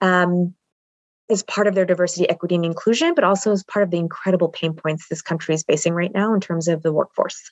um, 0.00 0.54
is 1.28 1.42
part 1.42 1.66
of 1.66 1.74
their 1.74 1.84
diversity, 1.84 2.28
equity, 2.28 2.54
and 2.54 2.64
inclusion, 2.64 3.14
but 3.14 3.24
also 3.24 3.52
as 3.52 3.64
part 3.64 3.82
of 3.82 3.90
the 3.90 3.98
incredible 3.98 4.48
pain 4.48 4.74
points 4.74 5.08
this 5.08 5.22
country 5.22 5.54
is 5.54 5.64
facing 5.64 5.92
right 5.92 6.12
now 6.12 6.34
in 6.34 6.40
terms 6.40 6.68
of 6.68 6.82
the 6.82 6.92
workforce. 6.92 7.50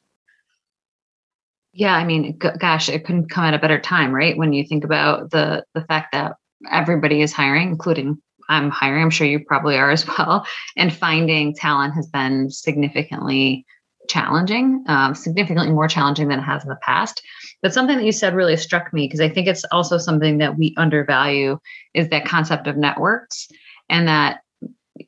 Yeah, 1.73 1.95
I 1.95 2.05
mean, 2.05 2.39
g- 2.41 2.49
gosh, 2.59 2.89
it 2.89 3.05
couldn't 3.05 3.31
come 3.31 3.45
at 3.45 3.55
a 3.55 3.59
better 3.59 3.81
time, 3.81 4.15
right? 4.15 4.37
When 4.37 4.53
you 4.53 4.65
think 4.65 4.85
about 4.85 5.31
the 5.31 5.65
the 5.75 5.83
fact 5.83 6.13
that 6.13 6.37
everybody 6.71 7.21
is 7.21 7.33
hiring, 7.33 7.69
including 7.69 8.23
I'm 8.49 8.71
hiring. 8.71 9.03
I'm 9.03 9.11
sure 9.11 9.27
you 9.27 9.41
probably 9.41 9.77
are 9.77 9.91
as 9.91 10.07
well. 10.19 10.47
And 10.77 10.93
finding 10.93 11.55
talent 11.55 11.95
has 11.95 12.07
been 12.07 12.51
significantly 12.51 13.65
challenging, 14.09 14.85
um, 14.87 15.15
significantly 15.15 15.73
more 15.73 15.89
challenging 15.89 16.29
than 16.29 16.41
it 16.41 16.43
has 16.43 16.63
in 16.63 16.69
the 16.69 16.79
past. 16.83 17.23
But 17.63 17.73
something 17.73 17.97
that 17.97 18.05
you 18.05 18.13
said 18.13 18.35
really 18.35 18.57
struck 18.57 18.93
me 18.93 19.07
because 19.07 19.21
I 19.21 19.31
think 19.31 19.49
it's 19.49 19.65
also 19.73 19.97
something 19.97 20.39
that 20.39 20.59
we 20.59 20.75
undervalue 20.77 21.59
is 21.95 22.11
that 22.11 22.27
concept 22.27 22.67
of 22.67 22.77
networks 22.77 23.49
and 23.95 24.09
that 24.09 24.41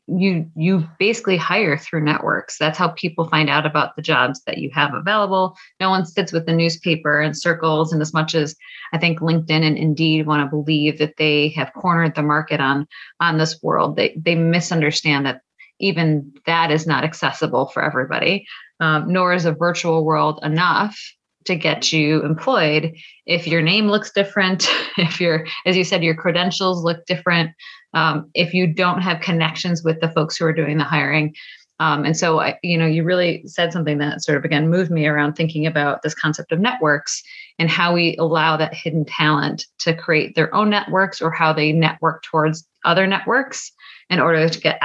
you 0.07 0.49
you 0.57 0.89
basically 0.99 1.37
hire 1.37 1.77
through 1.77 2.05
networks. 2.05 2.59
That's 2.59 2.79
how 2.79 2.89
people 2.89 3.29
find 3.29 3.51
out 3.51 3.67
about 3.67 3.95
the 3.95 4.03
jobs 4.03 4.41
that 4.47 4.59
you 4.59 4.71
have 4.73 4.95
available. 4.95 5.57
No 5.81 5.91
one 5.91 6.07
sits 6.07 6.33
with 6.33 6.47
the 6.47 6.53
newspaper 6.53 7.21
and 7.21 7.37
circles 7.37 7.93
and 7.93 8.01
as 8.01 8.15
much 8.15 8.35
as 8.35 8.57
i 8.93 8.99
think 8.99 9.21
linkedin 9.21 9.65
and 9.67 9.77
indeed 9.77 10.27
want 10.27 10.43
to 10.43 10.57
believe 10.57 10.99
that 10.99 11.17
they 11.19 11.49
have 11.49 11.73
cornered 11.75 12.15
the 12.15 12.23
market 12.23 12.61
on 12.61 12.87
on 13.21 13.39
this 13.39 13.61
world 13.63 13.97
they 13.97 14.17
they 14.17 14.37
misunderstand 14.37 15.27
that 15.27 15.41
even 15.81 16.33
that 16.47 16.71
is 16.71 16.87
not 16.87 17.05
accessible 17.05 17.67
for 17.67 17.83
everybody. 17.83 18.47
Um, 18.81 19.13
nor 19.13 19.33
is 19.33 19.47
a 19.47 19.53
virtual 19.53 20.05
world 20.05 20.39
enough 20.43 20.99
to 21.47 21.55
get 21.55 21.93
you 21.93 22.23
employed 22.25 22.95
if 23.25 23.47
your 23.47 23.63
name 23.63 23.87
looks 23.87 24.11
different 24.13 24.69
if 24.99 25.21
your 25.21 25.47
as 25.65 25.77
you 25.77 25.85
said 25.85 26.03
your 26.03 26.15
credentials 26.15 26.83
look 26.83 27.07
different 27.07 27.53
um, 27.97 28.31
if 28.35 28.55
you 28.55 28.67
don't 28.67 29.01
have 29.01 29.21
connections 29.21 29.83
with 29.83 30.01
the 30.01 30.11
folks 30.11 30.37
who 30.37 30.45
are 30.45 30.53
doing 30.53 30.79
the 30.79 30.85
hiring 30.85 31.35
um, 31.79 32.05
and 32.05 32.17
so 32.17 32.41
I, 32.41 32.59
you 32.63 32.79
know 32.79 32.87
you 32.87 33.03
really 33.03 33.43
said 33.47 33.73
something 33.73 33.99
that 33.99 34.23
sort 34.23 34.39
of 34.39 34.45
again 34.45 34.69
moved 34.69 34.91
me 34.91 35.07
around 35.07 35.35
thinking 35.35 35.67
about 35.67 36.03
this 36.03 36.15
concept 36.15 36.53
of 36.53 36.61
networks 36.61 37.23
and 37.59 37.71
how 37.71 37.93
we 37.93 38.17
allow 38.19 38.57
that 38.57 38.75
hidden 38.75 39.05
talent 39.05 39.67
to 39.81 39.95
create 39.95 40.35
their 40.35 40.55
own 40.55 40.71
networks 40.71 41.21
or 41.21 41.31
how 41.31 41.53
they 41.53 41.73
network 41.73 42.23
towards 42.23 42.67
other 42.85 43.07
networks 43.07 43.73
in 44.11 44.21
order 44.21 44.49
to 44.49 44.61
get 44.61 44.79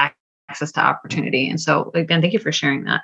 access 0.49 0.71
to 0.71 0.79
opportunity 0.79 1.49
and 1.49 1.61
so 1.61 1.91
again 1.93 2.21
thank 2.21 2.33
you 2.33 2.39
for 2.39 2.51
sharing 2.51 2.85
that 2.85 3.01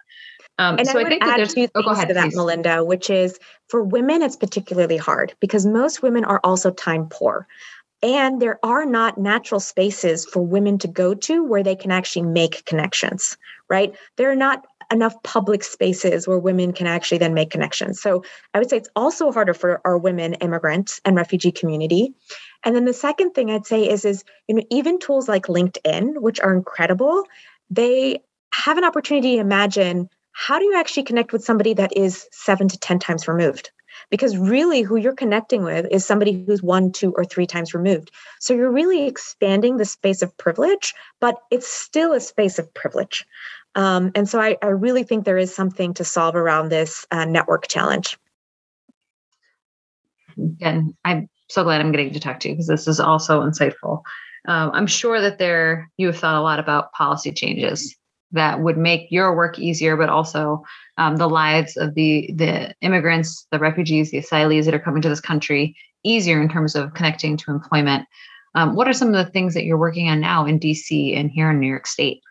um, 0.60 0.78
and 0.80 0.88
so 0.88 0.94
I, 0.94 1.04
would 1.04 1.06
I 1.06 1.10
think 1.10 1.24
add 1.24 1.50
two 1.50 1.54
things 1.54 1.72
oh, 1.76 1.92
ahead, 1.92 2.08
to 2.08 2.14
that, 2.16 2.24
please. 2.26 2.36
Melinda, 2.36 2.84
which 2.84 3.12
is 3.12 3.38
for 3.68 3.84
women, 3.84 4.24
it's 4.24 4.36
particularly 4.36 4.98
hard 4.98 5.36
because 5.40 5.68
most 5.68 6.02
women 6.02 6.26
are 6.26 6.42
also 6.44 6.72
time 6.72 7.08
poor. 7.12 7.48
And 8.04 8.42
there 8.42 8.60
are 8.64 8.86
not 8.86 9.18
natural 9.18 9.60
spaces 9.60 10.26
for 10.26 10.42
women 10.46 10.78
to 10.80 10.88
go 10.88 11.14
to 11.16 11.44
where 11.44 11.64
they 11.64 11.76
can 11.76 11.92
actually 11.92 12.28
make 12.28 12.64
connections, 12.66 13.38
right? 13.70 13.96
There 14.18 14.32
are 14.32 14.36
not 14.36 14.66
enough 14.92 15.22
public 15.24 15.64
spaces 15.64 16.28
where 16.28 16.40
women 16.40 16.74
can 16.74 16.88
actually 16.88 17.18
then 17.18 17.34
make 17.34 17.50
connections. 17.50 18.02
So 18.02 18.24
I 18.54 18.60
would 18.60 18.70
say 18.70 18.78
it's 18.78 18.90
also 18.96 19.32
harder 19.32 19.54
for 19.54 19.82
our 19.84 19.98
women 19.98 20.36
immigrants 20.36 21.02
and 21.04 21.16
refugee 21.16 21.52
community. 21.52 22.14
And 22.64 22.76
then 22.76 22.86
the 22.86 22.94
second 22.94 23.32
thing 23.32 23.52
I'd 23.52 23.66
say 23.66 23.90
is 23.90 24.06
is 24.06 24.24
you 24.48 24.56
know 24.56 24.64
even 24.70 25.00
tools 25.00 25.28
like 25.28 25.48
LinkedIn, 25.48 26.22
which 26.22 26.40
are 26.40 26.54
incredible, 26.54 27.24
they 27.70 28.22
have 28.54 28.78
an 28.78 28.86
opportunity 28.86 29.36
to 29.36 29.42
imagine 29.42 30.10
how 30.32 30.60
do 30.60 30.66
you 30.66 30.76
actually 30.76 31.04
connect 31.04 31.34
with 31.34 31.44
somebody 31.44 31.74
that 31.74 31.98
is 31.98 32.28
seven 32.32 32.68
to 32.68 32.78
10 32.78 33.00
times 33.00 33.28
removed? 33.28 33.72
Because 34.10 34.38
really, 34.38 34.82
who 34.82 34.98
you're 34.98 35.14
connecting 35.14 35.64
with 35.64 35.88
is 35.92 36.06
somebody 36.06 36.44
who's 36.46 36.64
one, 36.64 36.92
two, 36.92 37.14
or 37.16 37.26
three 37.26 37.46
times 37.46 37.74
removed. 37.74 38.12
So 38.40 38.54
you're 38.54 38.72
really 38.72 39.08
expanding 39.08 39.78
the 39.78 39.86
space 39.86 40.22
of 40.22 40.36
privilege, 40.38 40.94
but 41.20 41.36
it's 41.52 41.68
still 41.68 42.14
a 42.14 42.20
space 42.20 42.60
of 42.60 42.74
privilege. 42.74 43.26
Um, 43.76 44.12
and 44.16 44.28
so 44.28 44.40
I, 44.40 44.58
I, 44.64 44.68
really 44.68 45.04
think 45.04 45.24
there 45.24 45.38
is 45.38 45.54
something 45.54 45.94
to 45.96 46.04
solve 46.04 46.36
around 46.36 46.70
this 46.70 47.06
uh, 47.12 47.26
network 47.26 47.68
challenge. 47.68 48.18
Again, 50.36 50.98
I'm 51.06 51.30
so 51.48 51.64
glad 51.64 51.82
I'm 51.82 51.92
getting 51.92 52.14
to 52.14 52.20
talk 52.20 52.40
to 52.40 52.50
you 52.50 52.56
because 52.56 52.68
this 52.68 52.88
is 52.88 53.00
also 53.00 53.42
insightful. 53.42 54.02
Um, 54.48 54.72
I'm 54.74 54.88
sure 54.88 55.22
that 55.22 55.38
there 55.38 55.92
you 55.98 56.08
have 56.08 56.18
thought 56.18 56.40
a 56.40 56.42
lot 56.42 56.60
about 56.60 56.92
policy 56.94 57.32
changes 57.32 57.96
that 58.32 58.60
would 58.60 58.78
make 58.78 59.12
your 59.12 59.36
work 59.36 59.58
easier, 59.60 59.96
but 59.96 60.10
also 60.10 60.64
um, 60.98 61.16
the 61.18 61.30
lives 61.30 61.78
of 61.78 61.94
the 61.96 62.32
the 62.36 62.74
immigrants, 62.82 63.48
the 63.52 63.60
refugees, 63.60 64.12
the 64.12 64.22
asylees 64.22 64.66
that 64.66 64.74
are 64.74 64.80
coming 64.80 65.02
to 65.02 65.10
this 65.10 65.22
country 65.22 65.76
easier 66.04 66.42
in 66.42 66.50
terms 66.50 66.76
of 66.76 66.94
connecting 66.94 67.38
to 67.38 67.52
employment. 67.52 68.06
Um, 68.56 68.76
what 68.76 68.88
are 68.88 68.94
some 68.94 69.10
of 69.10 69.14
the 69.14 69.32
things 69.32 69.54
that 69.54 69.66
you're 69.66 69.78
working 69.78 70.10
on 70.10 70.20
now 70.20 70.46
in 70.46 70.60
DC 70.60 71.16
and 71.16 71.30
here 71.30 71.50
in 71.52 71.60
New 71.60 71.68
York 71.68 71.88
State? 71.88 72.22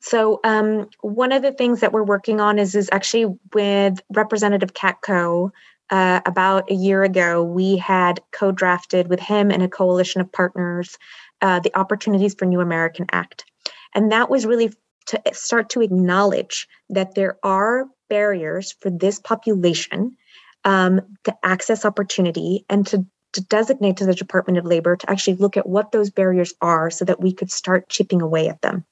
So 0.00 0.40
um, 0.44 0.88
one 1.00 1.32
of 1.32 1.42
the 1.42 1.52
things 1.52 1.80
that 1.80 1.92
we're 1.92 2.04
working 2.04 2.40
on 2.40 2.58
is 2.58 2.74
is 2.74 2.88
actually 2.92 3.26
with 3.54 4.00
Representative 4.10 4.74
Katko. 4.74 5.50
Uh, 5.90 6.20
about 6.24 6.70
a 6.70 6.74
year 6.74 7.02
ago, 7.02 7.42
we 7.42 7.76
had 7.76 8.20
co-drafted 8.30 9.08
with 9.08 9.18
him 9.18 9.50
and 9.50 9.60
a 9.60 9.68
coalition 9.68 10.20
of 10.20 10.30
partners 10.30 10.96
uh, 11.42 11.60
the 11.60 11.76
Opportunities 11.76 12.34
for 12.34 12.44
New 12.44 12.60
American 12.60 13.06
Act. 13.12 13.44
And 13.94 14.12
that 14.12 14.30
was 14.30 14.46
really 14.46 14.72
to 15.06 15.20
start 15.32 15.70
to 15.70 15.82
acknowledge 15.82 16.68
that 16.90 17.14
there 17.14 17.38
are 17.42 17.86
barriers 18.08 18.74
for 18.80 18.90
this 18.90 19.18
population 19.18 20.16
um, 20.64 21.00
to 21.24 21.34
access 21.42 21.84
opportunity 21.84 22.64
and 22.68 22.86
to, 22.88 23.06
to 23.32 23.40
designate 23.42 23.96
to 23.98 24.06
the 24.06 24.14
Department 24.14 24.58
of 24.58 24.64
Labor 24.64 24.96
to 24.96 25.10
actually 25.10 25.36
look 25.36 25.56
at 25.56 25.68
what 25.68 25.92
those 25.92 26.10
barriers 26.10 26.52
are 26.60 26.90
so 26.90 27.04
that 27.04 27.20
we 27.20 27.32
could 27.32 27.50
start 27.50 27.88
chipping 27.88 28.22
away 28.22 28.48
at 28.48 28.60
them. 28.60 28.84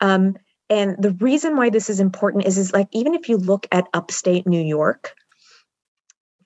Um, 0.00 0.36
and 0.70 0.96
the 0.98 1.12
reason 1.12 1.56
why 1.56 1.70
this 1.70 1.90
is 1.90 2.00
important 2.00 2.46
is, 2.46 2.56
is 2.56 2.72
like 2.72 2.88
even 2.92 3.14
if 3.14 3.28
you 3.28 3.36
look 3.36 3.66
at 3.72 3.88
upstate 3.92 4.46
New 4.46 4.62
York, 4.62 5.14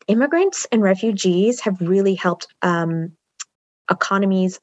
immigrants 0.09 0.66
and 0.72 0.83
refugees 0.83 1.61
have 1.61 1.81
really 1.81 2.14
helped 2.14 2.49
um, 2.62 3.12
economies 3.90 4.59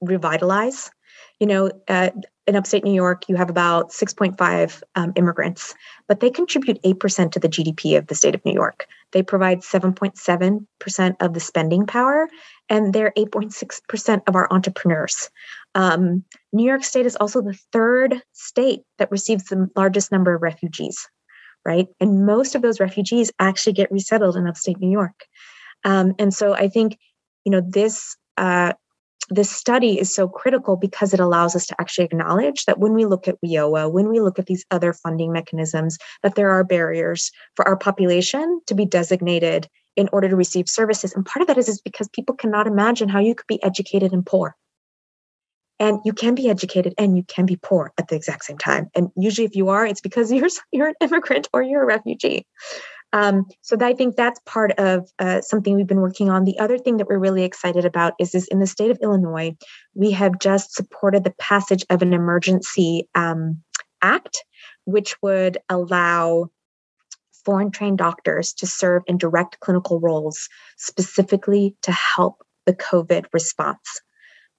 revitalize. 0.00 0.90
You 1.40 1.46
know, 1.46 1.70
uh, 1.88 2.10
in 2.46 2.56
upstate 2.56 2.84
New 2.84 2.92
York, 2.92 3.28
you 3.28 3.36
have 3.36 3.50
about 3.50 3.90
6.5 3.90 4.82
um, 4.94 5.12
immigrants, 5.16 5.74
but 6.06 6.20
they 6.20 6.30
contribute 6.30 6.80
8% 6.82 7.32
to 7.32 7.40
the 7.40 7.48
GDP 7.48 7.98
of 7.98 8.06
the 8.06 8.14
state 8.14 8.34
of 8.34 8.44
New 8.44 8.52
York. 8.52 8.86
They 9.12 9.22
provide 9.22 9.60
7.7% 9.60 11.16
of 11.20 11.34
the 11.34 11.40
spending 11.40 11.86
power, 11.86 12.28
and 12.68 12.92
they're 12.92 13.12
8.6% 13.16 14.22
of 14.26 14.36
our 14.36 14.52
entrepreneurs. 14.52 15.30
Um, 15.74 16.24
New 16.52 16.64
York 16.64 16.84
State 16.84 17.06
is 17.06 17.16
also 17.16 17.40
the 17.40 17.58
third 17.72 18.22
state 18.32 18.82
that 18.98 19.10
receives 19.10 19.44
the 19.44 19.68
largest 19.76 20.12
number 20.12 20.34
of 20.34 20.42
refugees, 20.42 21.08
right? 21.64 21.88
And 22.00 22.26
most 22.26 22.54
of 22.54 22.62
those 22.62 22.80
refugees 22.80 23.32
actually 23.38 23.72
get 23.72 23.90
resettled 23.90 24.36
in 24.36 24.46
upstate 24.46 24.78
New 24.78 24.90
York. 24.90 25.26
Um, 25.84 26.14
and 26.18 26.32
so 26.32 26.54
I 26.54 26.68
think, 26.68 26.98
you 27.44 27.52
know, 27.52 27.60
this 27.60 28.16
uh, 28.36 28.72
this 29.28 29.50
study 29.50 29.98
is 29.98 30.14
so 30.14 30.28
critical 30.28 30.76
because 30.76 31.12
it 31.12 31.20
allows 31.20 31.56
us 31.56 31.66
to 31.66 31.80
actually 31.80 32.04
acknowledge 32.04 32.64
that 32.66 32.78
when 32.78 32.92
we 32.92 33.06
look 33.06 33.26
at 33.28 33.40
WIOA, 33.44 33.90
when 33.90 34.08
we 34.08 34.20
look 34.20 34.38
at 34.38 34.46
these 34.46 34.64
other 34.70 34.92
funding 34.92 35.32
mechanisms, 35.32 35.98
that 36.22 36.34
there 36.34 36.50
are 36.50 36.64
barriers 36.64 37.32
for 37.54 37.66
our 37.66 37.76
population 37.76 38.60
to 38.66 38.74
be 38.74 38.86
designated 38.86 39.68
in 39.96 40.08
order 40.12 40.28
to 40.28 40.36
receive 40.36 40.68
services. 40.68 41.12
And 41.14 41.24
part 41.24 41.40
of 41.40 41.48
that 41.48 41.58
is, 41.58 41.68
is 41.68 41.80
because 41.80 42.08
people 42.08 42.34
cannot 42.34 42.66
imagine 42.66 43.08
how 43.08 43.20
you 43.20 43.34
could 43.34 43.46
be 43.46 43.62
educated 43.62 44.12
and 44.12 44.24
poor. 44.24 44.54
And 45.78 46.00
you 46.04 46.12
can 46.12 46.34
be 46.34 46.48
educated 46.48 46.94
and 46.96 47.16
you 47.16 47.22
can 47.24 47.44
be 47.44 47.56
poor 47.56 47.92
at 47.98 48.08
the 48.08 48.16
exact 48.16 48.44
same 48.44 48.56
time. 48.56 48.90
And 48.94 49.10
usually, 49.16 49.46
if 49.46 49.54
you 49.54 49.68
are, 49.68 49.86
it's 49.86 50.00
because 50.00 50.32
you're, 50.32 50.48
you're 50.72 50.88
an 50.88 50.94
immigrant 51.00 51.48
or 51.52 51.62
you're 51.62 51.82
a 51.82 51.86
refugee. 51.86 52.46
Um, 53.16 53.46
so 53.62 53.78
I 53.80 53.94
think 53.94 54.14
that's 54.14 54.38
part 54.44 54.72
of 54.72 55.10
uh, 55.18 55.40
something 55.40 55.74
we've 55.74 55.86
been 55.86 56.02
working 56.02 56.28
on. 56.28 56.44
The 56.44 56.58
other 56.58 56.76
thing 56.76 56.98
that 56.98 57.08
we're 57.08 57.18
really 57.18 57.44
excited 57.44 57.86
about 57.86 58.12
is 58.20 58.32
this 58.32 58.46
in 58.48 58.58
the 58.58 58.66
state 58.66 58.90
of 58.90 58.98
Illinois, 59.02 59.56
we 59.94 60.10
have 60.10 60.38
just 60.38 60.74
supported 60.74 61.24
the 61.24 61.34
passage 61.38 61.82
of 61.88 62.02
an 62.02 62.12
emergency 62.12 63.08
um, 63.14 63.62
act, 64.02 64.44
which 64.84 65.16
would 65.22 65.56
allow 65.70 66.50
foreign 67.42 67.70
trained 67.70 67.96
doctors 67.96 68.52
to 68.52 68.66
serve 68.66 69.02
in 69.06 69.16
direct 69.16 69.60
clinical 69.60 69.98
roles 69.98 70.46
specifically 70.76 71.74
to 71.80 71.92
help 71.92 72.42
the 72.66 72.74
COVID 72.74 73.24
response. 73.32 74.02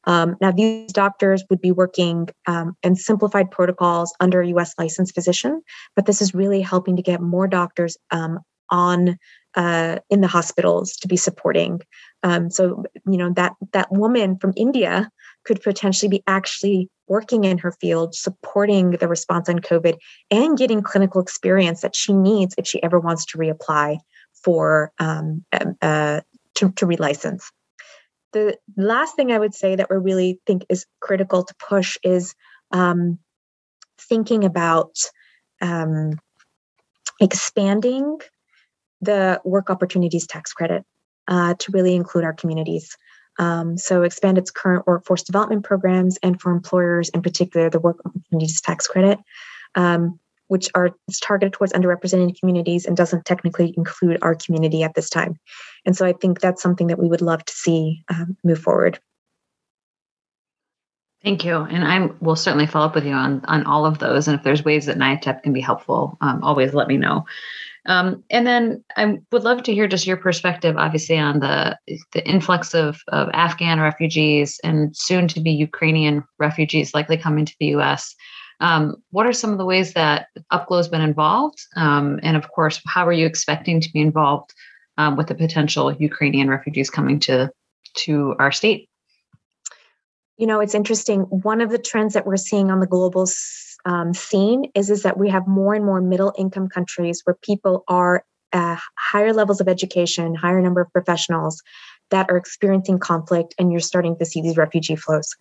Um, 0.08 0.38
now, 0.40 0.52
these 0.52 0.92
doctors 0.94 1.44
would 1.50 1.62
be 1.62 1.72
working 1.72 2.30
um, 2.48 2.76
in 2.82 2.96
simplified 2.96 3.52
protocols 3.52 4.16
under 4.22 4.42
a 4.42 4.48
US 4.48 4.74
licensed 4.80 5.14
physician, 5.14 5.62
but 5.96 6.06
this 6.06 6.22
is 6.22 6.34
really 6.34 6.62
helping 6.62 6.96
to 6.96 7.02
get 7.02 7.22
more 7.22 7.48
doctors 7.48 7.98
um, 8.10 8.40
on 8.72 9.18
uh, 9.56 10.00
in 10.10 10.22
the 10.22 10.28
hospitals 10.28 10.96
to 10.98 11.08
be 11.08 11.18
supporting. 11.18 11.82
Um, 12.24 12.50
so, 12.50 12.84
you 13.06 13.18
know, 13.18 13.34
that 13.34 13.54
that 13.74 13.92
woman 13.92 14.38
from 14.38 14.54
India 14.56 15.10
could 15.44 15.62
potentially 15.62 16.10
be 16.10 16.24
actually 16.26 16.90
working 17.08 17.44
in 17.44 17.58
her 17.58 17.72
field, 17.72 18.16
supporting 18.16 18.92
the 18.92 19.08
response 19.08 19.50
on 19.50 19.60
COVID, 19.60 19.98
and 20.32 20.58
getting 20.58 20.82
clinical 20.82 21.22
experience 21.22 21.82
that 21.82 21.96
she 21.96 22.14
needs 22.14 22.56
if 22.58 22.66
she 22.66 22.82
ever 22.82 23.00
wants 23.00 23.26
to 23.26 23.38
reapply 23.38 23.98
for 24.44 24.92
um, 25.00 25.44
uh, 25.82 26.22
to, 26.56 26.72
to 26.72 26.86
relicense. 26.86 27.44
The 28.34 28.58
last 28.76 29.16
thing 29.16 29.32
I 29.32 29.40
would 29.40 29.56
say 29.56 29.76
that 29.76 29.90
we 29.90 29.98
really 29.98 30.40
think 30.46 30.66
is 30.70 30.86
critical 31.00 31.44
to 31.44 31.56
push 31.56 31.98
is 32.04 32.36
um, 32.72 33.20
thinking 34.00 34.44
about 34.44 34.98
um, 35.62 36.20
expanding 37.20 38.20
the 39.02 39.42
work 39.44 39.70
opportunities 39.70 40.28
tax 40.28 40.54
credit 40.54 40.84
uh, 41.28 41.56
to 41.60 41.72
really 41.72 41.96
include 41.96 42.24
our 42.24 42.34
communities. 42.34 42.98
Um, 43.40 43.78
so 43.78 44.04
expand 44.04 44.38
its 44.38 44.52
current 44.52 44.88
workforce 44.88 45.24
development 45.24 45.64
programs 45.64 46.18
and 46.24 46.42
for 46.42 46.52
employers 46.52 47.10
in 47.10 47.22
particular 47.22 47.70
the 47.70 47.80
work 47.80 48.00
opportunities 48.04 48.62
tax 48.62 48.88
credit 48.88 49.20
um, 49.76 50.20
which 50.48 50.70
are 50.76 50.92
targeted 51.22 51.54
towards 51.54 51.74
underrepresented 51.74 52.40
communities 52.40 52.86
and 52.86 52.98
doesn't 52.98 53.26
technically 53.26 53.74
include 53.78 54.18
our 54.22 54.36
community 54.36 54.84
at 54.84 54.96
this 54.96 55.10
time 55.10 55.40
and 55.86 55.96
so 55.96 56.06
i 56.06 56.14
think 56.14 56.40
that's 56.40 56.62
something 56.62 56.88
that 56.88 57.00
we 57.00 57.08
would 57.08 57.22
love 57.22 57.44
to 57.46 57.54
see 57.54 58.04
um, 58.10 58.38
move 58.44 58.60
forward 58.60 59.00
Thank 61.24 61.44
you. 61.44 61.56
And 61.58 61.84
I 61.84 62.10
will 62.22 62.36
certainly 62.36 62.68
follow 62.68 62.86
up 62.86 62.96
with 62.96 63.06
you 63.06 63.12
on, 63.12 63.44
on 63.46 63.66
all 63.66 63.86
of 63.86 63.98
those. 63.98 64.28
And 64.28 64.38
if 64.38 64.44
there's 64.44 64.64
ways 64.64 64.86
that 64.86 64.98
NYATEP 64.98 65.44
can 65.44 65.52
be 65.52 65.60
helpful, 65.60 66.16
um, 66.22 66.44
always 66.44 66.74
let 66.74 66.88
me 66.88 66.96
know. 66.96 67.26
Um, 67.88 68.24
and 68.30 68.46
then 68.46 68.84
I 68.96 69.20
would 69.32 69.44
love 69.44 69.64
to 69.64 69.74
hear 69.74 69.88
just 69.88 70.06
your 70.06 70.18
perspective, 70.18 70.76
obviously, 70.78 71.18
on 71.18 71.40
the 71.40 71.78
the 72.12 72.28
influx 72.28 72.74
of, 72.74 73.02
of 73.08 73.30
Afghan 73.34 73.80
refugees 73.80 74.60
and 74.64 74.96
soon 74.96 75.28
to 75.30 75.40
be 75.40 75.52
Ukrainian 75.52 76.24
refugees 76.38 76.94
likely 76.94 77.18
coming 77.18 77.46
to 77.46 77.56
the 77.60 77.68
U.S. 77.68 78.14
Um, 78.60 78.96
what 79.12 79.28
are 79.28 79.34
some 79.34 79.52
of 79.52 79.58
the 79.58 79.66
ways 79.66 79.94
that 79.94 80.28
UpGlo 80.52 80.78
has 80.78 80.88
been 80.88 81.02
involved? 81.02 81.60
Um, 81.76 82.20
and 82.24 82.36
of 82.36 82.52
course, 82.52 82.82
how 82.88 83.06
are 83.08 83.14
you 83.14 83.26
expecting 83.26 83.82
to 83.82 83.92
be 83.92 84.02
involved 84.02 84.54
um, 84.98 85.16
with 85.16 85.28
the 85.28 85.36
potential 85.36 85.94
Ukrainian 85.94 86.50
refugees 86.50 86.90
coming 86.90 87.20
to 87.22 87.52
to 87.98 88.36
our 88.40 88.52
state? 88.52 88.90
You 90.38 90.48
know, 90.48 90.60
it's 90.60 90.76
interesting. 90.76 91.22
One 91.22 91.62
of 91.62 91.70
the 91.70 91.80
trends 91.80 92.14
that 92.14 92.26
we're 92.26 92.38
seeing 92.38 92.70
on 92.70 92.80
the 92.80 92.88
global 92.88 93.28
um, 93.86 94.14
scene 94.14 94.72
is 94.76 94.90
is 94.90 95.04
that 95.04 95.18
we 95.18 95.30
have 95.30 95.48
more 95.48 95.74
and 95.74 95.86
more 95.86 96.02
middle 96.02 96.34
income 96.38 96.68
countries 96.68 97.22
where 97.24 97.38
people 97.42 97.84
are 97.88 98.24
higher 98.54 99.34
levels 99.34 99.62
of 99.62 99.68
education, 99.68 100.34
higher 100.34 100.62
number 100.62 100.82
of 100.82 100.92
professionals 100.92 101.62
that 102.12 102.30
are 102.30 102.38
experiencing 102.38 103.00
conflict, 103.00 103.54
and 103.58 103.72
you're 103.72 103.80
starting 103.80 104.18
to 104.18 104.26
see 104.26 104.42
these 104.42 104.58
refugee 104.58 104.96
flows. 104.96 105.36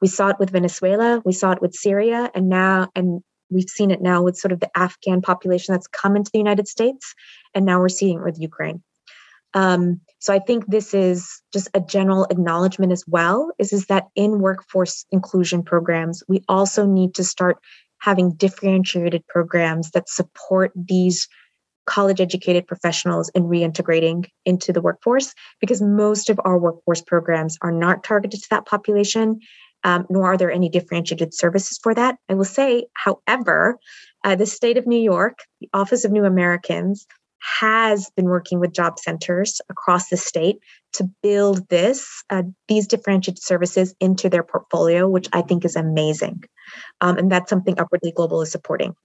We 0.00 0.08
saw 0.08 0.28
it 0.28 0.38
with 0.38 0.50
Venezuela, 0.50 1.22
we 1.24 1.32
saw 1.32 1.52
it 1.52 1.62
with 1.62 1.74
Syria, 1.74 2.30
and 2.34 2.48
now 2.48 2.88
and 2.94 3.22
we've 3.50 3.68
seen 3.68 3.90
it 3.90 4.02
now 4.02 4.22
with 4.22 4.36
sort 4.36 4.52
of 4.52 4.60
the 4.60 4.70
Afghan 4.76 5.22
population 5.22 5.72
that's 5.72 5.86
come 5.86 6.16
into 6.16 6.30
the 6.32 6.38
United 6.38 6.68
States, 6.68 7.14
and 7.54 7.64
now 7.64 7.78
we're 7.78 7.88
seeing 7.88 8.18
it 8.18 8.24
with 8.24 8.40
Ukraine. 8.40 8.82
Um, 9.54 10.00
so 10.18 10.34
I 10.34 10.38
think 10.38 10.66
this 10.66 10.92
is 10.92 11.40
just 11.52 11.68
a 11.72 11.80
general 11.80 12.26
acknowledgement 12.30 12.92
as 12.92 13.04
well, 13.06 13.52
is, 13.58 13.72
is 13.72 13.86
that 13.86 14.08
in 14.14 14.40
workforce 14.40 15.06
inclusion 15.10 15.62
programs, 15.62 16.22
we 16.28 16.42
also 16.48 16.84
need 16.84 17.14
to 17.14 17.24
start 17.24 17.58
having 17.98 18.32
differentiated 18.32 19.26
programs 19.28 19.92
that 19.92 20.08
support 20.08 20.72
these 20.74 21.28
college 21.86 22.20
educated 22.20 22.66
professionals 22.66 23.28
in 23.30 23.44
reintegrating 23.44 24.26
into 24.44 24.72
the 24.72 24.80
workforce 24.80 25.34
because 25.60 25.80
most 25.80 26.28
of 26.28 26.40
our 26.44 26.58
workforce 26.58 27.02
programs 27.02 27.56
are 27.62 27.72
not 27.72 28.04
targeted 28.04 28.42
to 28.42 28.48
that 28.50 28.66
population 28.66 29.40
um, 29.84 30.04
nor 30.10 30.26
are 30.26 30.36
there 30.36 30.50
any 30.50 30.68
differentiated 30.68 31.32
services 31.32 31.78
for 31.80 31.94
that. 31.94 32.16
I 32.28 32.34
will 32.34 32.44
say 32.44 32.86
however 32.94 33.78
uh, 34.24 34.34
the 34.34 34.46
state 34.46 34.76
of 34.76 34.86
new 34.86 35.00
york 35.00 35.38
the 35.60 35.68
office 35.72 36.04
of 36.04 36.12
new 36.12 36.24
americans 36.24 37.06
has 37.60 38.10
been 38.16 38.24
working 38.24 38.58
with 38.58 38.72
job 38.72 38.98
centers 38.98 39.60
across 39.70 40.08
the 40.08 40.16
state 40.16 40.56
to 40.94 41.08
build 41.22 41.68
this 41.68 42.24
uh, 42.30 42.42
these 42.66 42.88
differentiated 42.88 43.42
services 43.42 43.94
into 44.00 44.28
their 44.28 44.42
portfolio 44.42 45.08
which 45.08 45.28
i 45.32 45.42
think 45.42 45.64
is 45.64 45.76
amazing. 45.76 46.42
Um, 47.00 47.16
and 47.16 47.30
that's 47.30 47.48
something 47.48 47.78
upwardly 47.78 48.10
global 48.10 48.42
is 48.42 48.50
supporting 48.50 48.96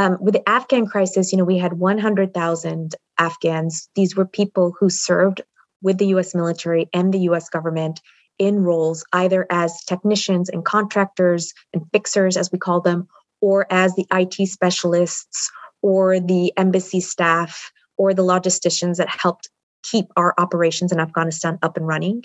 um, 0.00 0.16
with 0.20 0.34
the 0.34 0.48
afghan 0.48 0.86
crisis 0.86 1.30
you 1.30 1.38
know 1.38 1.44
we 1.44 1.58
had 1.58 1.74
100000 1.74 2.94
afghans 3.18 3.88
these 3.94 4.16
were 4.16 4.26
people 4.26 4.74
who 4.78 4.88
served 4.88 5.42
with 5.82 5.98
the 5.98 6.06
us 6.06 6.34
military 6.34 6.88
and 6.92 7.12
the 7.12 7.20
us 7.20 7.48
government 7.48 8.00
in 8.38 8.60
roles 8.62 9.04
either 9.12 9.46
as 9.50 9.84
technicians 9.84 10.48
and 10.48 10.64
contractors 10.64 11.52
and 11.74 11.82
fixers 11.92 12.36
as 12.36 12.50
we 12.50 12.58
call 12.58 12.80
them 12.80 13.06
or 13.40 13.66
as 13.70 13.94
the 13.94 14.06
it 14.12 14.46
specialists 14.48 15.50
or 15.82 16.20
the 16.20 16.52
embassy 16.56 17.00
staff 17.00 17.70
or 17.96 18.14
the 18.14 18.24
logisticians 18.24 18.96
that 18.96 19.08
helped 19.08 19.48
keep 19.82 20.06
our 20.16 20.34
operations 20.38 20.92
in 20.92 21.00
Afghanistan 21.00 21.58
up 21.62 21.76
and 21.76 21.86
running. 21.86 22.22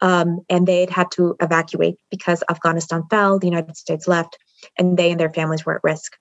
Um, 0.00 0.40
and 0.48 0.66
they 0.66 0.80
had 0.80 0.90
had 0.90 1.10
to 1.12 1.36
evacuate 1.40 1.96
because 2.10 2.44
Afghanistan 2.48 3.02
fell, 3.10 3.38
the 3.38 3.48
United 3.48 3.76
States 3.76 4.06
left, 4.06 4.38
and 4.76 4.96
they 4.96 5.10
and 5.10 5.18
their 5.18 5.32
families 5.32 5.66
were 5.66 5.74
at 5.74 5.82
risk. 5.82 6.16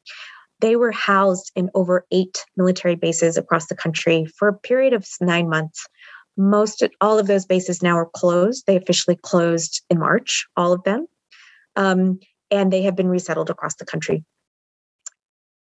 They 0.60 0.76
were 0.76 0.92
housed 0.92 1.52
in 1.56 1.70
over 1.76 2.06
eight 2.12 2.44
military 2.56 2.96
bases 2.96 3.38
across 3.38 3.68
the 3.68 3.76
country 3.76 4.26
for 4.38 4.48
a 4.48 4.58
period 4.58 4.94
of 4.94 5.08
nine 5.22 5.50
months. 5.50 5.86
Most, 6.36 6.84
all 7.02 7.20
of 7.20 7.28
those 7.28 7.46
bases 7.46 7.82
now 7.82 7.98
are 7.98 8.10
closed. 8.14 8.66
They 8.66 8.76
officially 8.76 9.18
closed 9.22 9.84
in 9.90 10.00
March, 10.00 10.46
all 10.56 10.74
of 10.74 10.84
them. 10.84 11.08
Um, 11.76 12.20
and 12.50 12.72
they 12.72 12.82
have 12.84 12.96
been 12.96 13.10
resettled 13.10 13.50
across 13.50 13.76
the 13.76 13.86
country 13.86 14.24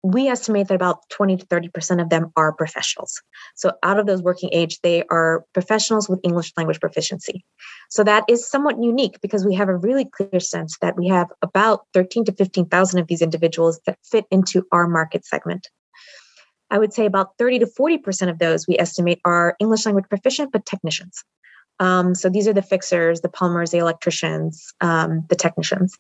we 0.04 0.28
estimate 0.28 0.68
that 0.68 0.76
about 0.76 1.10
20 1.10 1.38
to 1.38 1.46
30% 1.48 2.02
of 2.02 2.10
them 2.10 2.32
are 2.36 2.54
professionals. 2.54 3.22
So, 3.56 3.72
out 3.84 4.00
of 4.00 4.06
those 4.06 4.22
working 4.22 4.50
age, 4.54 4.80
they 4.82 5.04
are 5.12 5.46
professionals 5.54 6.08
with 6.08 6.20
English 6.24 6.54
language 6.56 6.80
proficiency. 6.80 7.44
So, 7.90 8.04
that 8.04 8.24
is 8.30 8.50
somewhat 8.50 8.82
unique 8.82 9.20
because 9.22 9.46
we 9.46 9.56
have 9.56 9.68
a 9.68 9.76
really 9.76 10.06
clear 10.06 10.40
sense 10.40 10.78
that 10.82 10.96
we 10.98 11.08
have 11.10 11.28
about 11.42 11.82
13 11.94 12.26
to 12.26 12.32
15,000 12.32 13.00
of 13.00 13.08
these 13.08 13.22
individuals 13.22 13.80
that 13.86 13.98
fit 14.04 14.26
into 14.32 14.66
our 14.72 14.88
market 14.88 15.26
segment. 15.26 15.68
I 16.72 16.78
would 16.78 16.94
say 16.94 17.06
about 17.06 17.38
30 17.38 17.60
to 17.60 17.66
40% 17.66 18.30
of 18.30 18.40
those 18.40 18.68
we 18.68 18.78
estimate 18.78 19.20
are 19.26 19.56
English 19.60 19.86
language 19.86 20.06
proficient, 20.08 20.52
but 20.52 20.66
technicians. 20.66 21.24
Um, 21.80 22.16
so, 22.16 22.30
these 22.30 22.48
are 22.48 22.54
the 22.54 22.62
fixers, 22.62 23.20
the 23.20 23.30
plumbers, 23.30 23.72
the 23.72 23.80
electricians, 23.80 24.74
um, 24.80 25.26
the 25.28 25.36
technicians. 25.36 25.98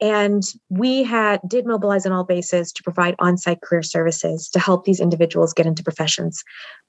And 0.00 0.42
we 0.70 1.02
had 1.02 1.40
did 1.46 1.66
mobilize 1.66 2.06
on 2.06 2.12
all 2.12 2.24
bases 2.24 2.72
to 2.72 2.82
provide 2.82 3.14
on-site 3.18 3.60
career 3.60 3.82
services 3.82 4.48
to 4.50 4.58
help 4.58 4.84
these 4.84 5.00
individuals 5.00 5.52
get 5.52 5.66
into 5.66 5.82
professions. 5.82 6.42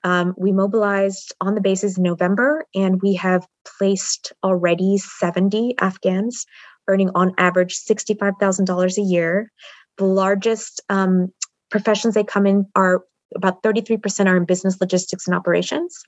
Um, 0.03 0.33
we 0.37 0.51
mobilized 0.51 1.33
on 1.41 1.55
the 1.55 1.61
bases 1.61 1.97
in 1.97 2.03
November, 2.03 2.65
and 2.73 3.01
we 3.01 3.13
have 3.15 3.45
placed 3.65 4.31
already 4.43 4.97
70 4.97 5.75
Afghans 5.79 6.45
earning 6.87 7.09
on 7.13 7.33
average 7.37 7.75
$65,000 7.75 8.97
a 8.97 9.01
year. 9.01 9.51
The 9.97 10.05
largest 10.05 10.81
um, 10.89 11.31
professions 11.69 12.13
they 12.13 12.23
come 12.23 12.45
in 12.45 12.65
are 12.75 13.03
about 13.35 13.63
33% 13.63 14.27
are 14.27 14.37
in 14.37 14.45
business 14.45 14.79
logistics 14.81 15.27
and 15.27 15.35
operations. 15.35 16.03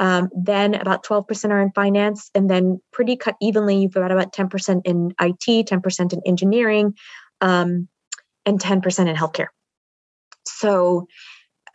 Um, 0.00 0.28
then 0.32 0.74
about 0.74 1.04
12% 1.04 1.50
are 1.50 1.60
in 1.60 1.72
finance, 1.72 2.30
and 2.34 2.48
then 2.48 2.80
pretty 2.92 3.16
cut 3.16 3.36
evenly, 3.40 3.78
you've 3.82 3.94
got 3.94 4.12
about 4.12 4.32
10% 4.32 4.82
in 4.84 5.14
IT, 5.20 5.66
10% 5.66 6.12
in 6.12 6.20
engineering, 6.24 6.94
um, 7.40 7.88
and 8.46 8.60
10% 8.60 9.08
in 9.08 9.16
healthcare. 9.16 9.48
So 10.46 11.08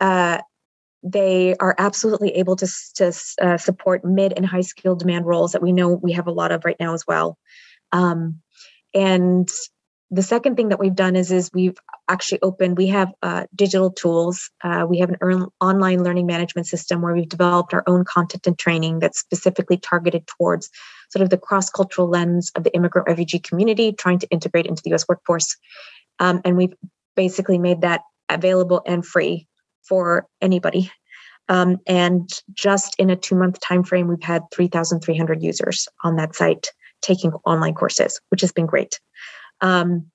uh, 0.00 0.38
they 1.02 1.54
are 1.56 1.74
absolutely 1.78 2.36
able 2.36 2.56
to, 2.56 2.68
to 2.94 3.12
uh, 3.40 3.58
support 3.58 4.04
mid 4.04 4.32
and 4.34 4.46
high 4.46 4.62
skill 4.62 4.96
demand 4.96 5.26
roles 5.26 5.52
that 5.52 5.62
we 5.62 5.72
know 5.72 5.88
we 5.88 6.12
have 6.12 6.26
a 6.26 6.32
lot 6.32 6.50
of 6.50 6.64
right 6.64 6.80
now 6.80 6.94
as 6.94 7.06
well. 7.06 7.38
Um, 7.92 8.40
and 8.94 9.48
the 10.10 10.22
second 10.22 10.56
thing 10.56 10.70
that 10.70 10.78
we've 10.78 10.94
done 10.94 11.16
is 11.16 11.30
is 11.30 11.50
we've 11.52 11.76
actually 12.08 12.40
open. 12.42 12.74
we 12.74 12.86
have 12.88 13.12
uh, 13.22 13.46
digital 13.54 13.90
tools. 13.90 14.50
Uh, 14.62 14.86
we 14.88 14.98
have 14.98 15.08
an 15.10 15.16
earn, 15.20 15.46
online 15.60 16.02
learning 16.02 16.26
management 16.26 16.66
system 16.66 17.00
where 17.00 17.14
we've 17.14 17.28
developed 17.28 17.72
our 17.72 17.82
own 17.86 18.04
content 18.04 18.46
and 18.46 18.58
training 18.58 18.98
that's 18.98 19.20
specifically 19.20 19.76
targeted 19.76 20.26
towards 20.26 20.70
sort 21.10 21.22
of 21.22 21.30
the 21.30 21.38
cross-cultural 21.38 22.08
lens 22.08 22.50
of 22.56 22.64
the 22.64 22.74
immigrant 22.74 23.08
refugee 23.08 23.38
community 23.38 23.92
trying 23.92 24.18
to 24.18 24.28
integrate 24.30 24.66
into 24.66 24.82
the 24.84 24.92
us 24.92 25.06
workforce. 25.08 25.56
Um, 26.18 26.40
and 26.44 26.56
we've 26.56 26.74
basically 27.16 27.58
made 27.58 27.80
that 27.82 28.02
available 28.28 28.82
and 28.86 29.04
free 29.04 29.46
for 29.82 30.26
anybody. 30.40 30.90
Um, 31.48 31.78
and 31.86 32.28
just 32.52 32.94
in 32.98 33.10
a 33.10 33.16
two 33.16 33.34
month 33.34 33.60
time 33.60 33.84
frame 33.84 34.08
we've 34.08 34.22
had 34.22 34.42
3300 34.52 35.42
users 35.42 35.88
on 36.02 36.16
that 36.16 36.34
site 36.34 36.68
taking 37.02 37.32
online 37.44 37.74
courses 37.74 38.18
which 38.30 38.40
has 38.40 38.52
been 38.52 38.66
great. 38.66 38.98
Um, 39.60 40.10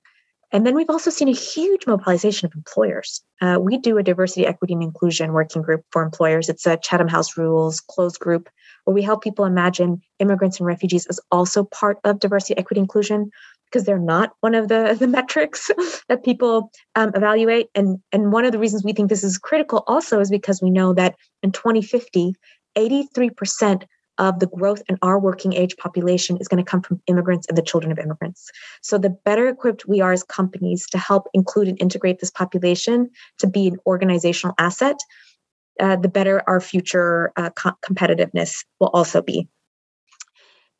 and 0.52 0.66
then 0.66 0.74
we've 0.74 0.90
also 0.90 1.10
seen 1.10 1.28
a 1.28 1.32
huge 1.32 1.86
mobilization 1.86 2.46
of 2.46 2.54
employers. 2.54 3.22
Uh, 3.40 3.58
we 3.60 3.78
do 3.78 3.98
a 3.98 4.02
diversity, 4.02 4.46
equity, 4.46 4.74
and 4.74 4.82
inclusion 4.82 5.32
working 5.32 5.62
group 5.62 5.84
for 5.92 6.02
employers. 6.02 6.48
It's 6.48 6.66
a 6.66 6.76
Chatham 6.76 7.08
House 7.08 7.36
Rules 7.36 7.80
closed 7.80 8.18
group 8.18 8.48
where 8.84 8.94
we 8.94 9.02
help 9.02 9.22
people 9.22 9.44
imagine 9.44 10.02
immigrants 10.18 10.58
and 10.58 10.66
refugees 10.66 11.06
as 11.06 11.20
also 11.30 11.64
part 11.64 11.98
of 12.04 12.18
diversity, 12.18 12.56
equity, 12.58 12.80
inclusion, 12.80 13.30
because 13.66 13.84
they're 13.84 13.98
not 13.98 14.32
one 14.40 14.54
of 14.54 14.68
the, 14.68 14.96
the 14.98 15.06
metrics 15.06 15.70
that 16.08 16.24
people 16.24 16.70
um, 16.96 17.12
evaluate. 17.14 17.68
And, 17.74 17.98
and 18.12 18.32
one 18.32 18.44
of 18.44 18.52
the 18.52 18.58
reasons 18.58 18.84
we 18.84 18.92
think 18.92 19.08
this 19.08 19.24
is 19.24 19.38
critical 19.38 19.84
also 19.86 20.20
is 20.20 20.30
because 20.30 20.60
we 20.60 20.70
know 20.70 20.94
that 20.94 21.14
in 21.42 21.52
2050, 21.52 22.34
83% 22.76 23.84
of 24.20 24.38
the 24.38 24.46
growth 24.46 24.82
in 24.88 24.98
our 25.02 25.18
working 25.18 25.54
age 25.54 25.76
population 25.78 26.36
is 26.36 26.46
going 26.46 26.62
to 26.62 26.70
come 26.70 26.82
from 26.82 27.00
immigrants 27.08 27.46
and 27.48 27.58
the 27.58 27.62
children 27.62 27.90
of 27.90 27.98
immigrants. 27.98 28.50
So, 28.82 28.98
the 28.98 29.10
better 29.10 29.48
equipped 29.48 29.88
we 29.88 30.00
are 30.00 30.12
as 30.12 30.22
companies 30.22 30.86
to 30.90 30.98
help 30.98 31.26
include 31.34 31.66
and 31.66 31.80
integrate 31.80 32.20
this 32.20 32.30
population 32.30 33.10
to 33.38 33.48
be 33.48 33.66
an 33.66 33.78
organizational 33.86 34.54
asset, 34.58 35.00
uh, 35.80 35.96
the 35.96 36.08
better 36.08 36.42
our 36.46 36.60
future 36.60 37.32
uh, 37.36 37.50
co- 37.50 37.78
competitiveness 37.82 38.64
will 38.78 38.88
also 38.88 39.22
be. 39.22 39.48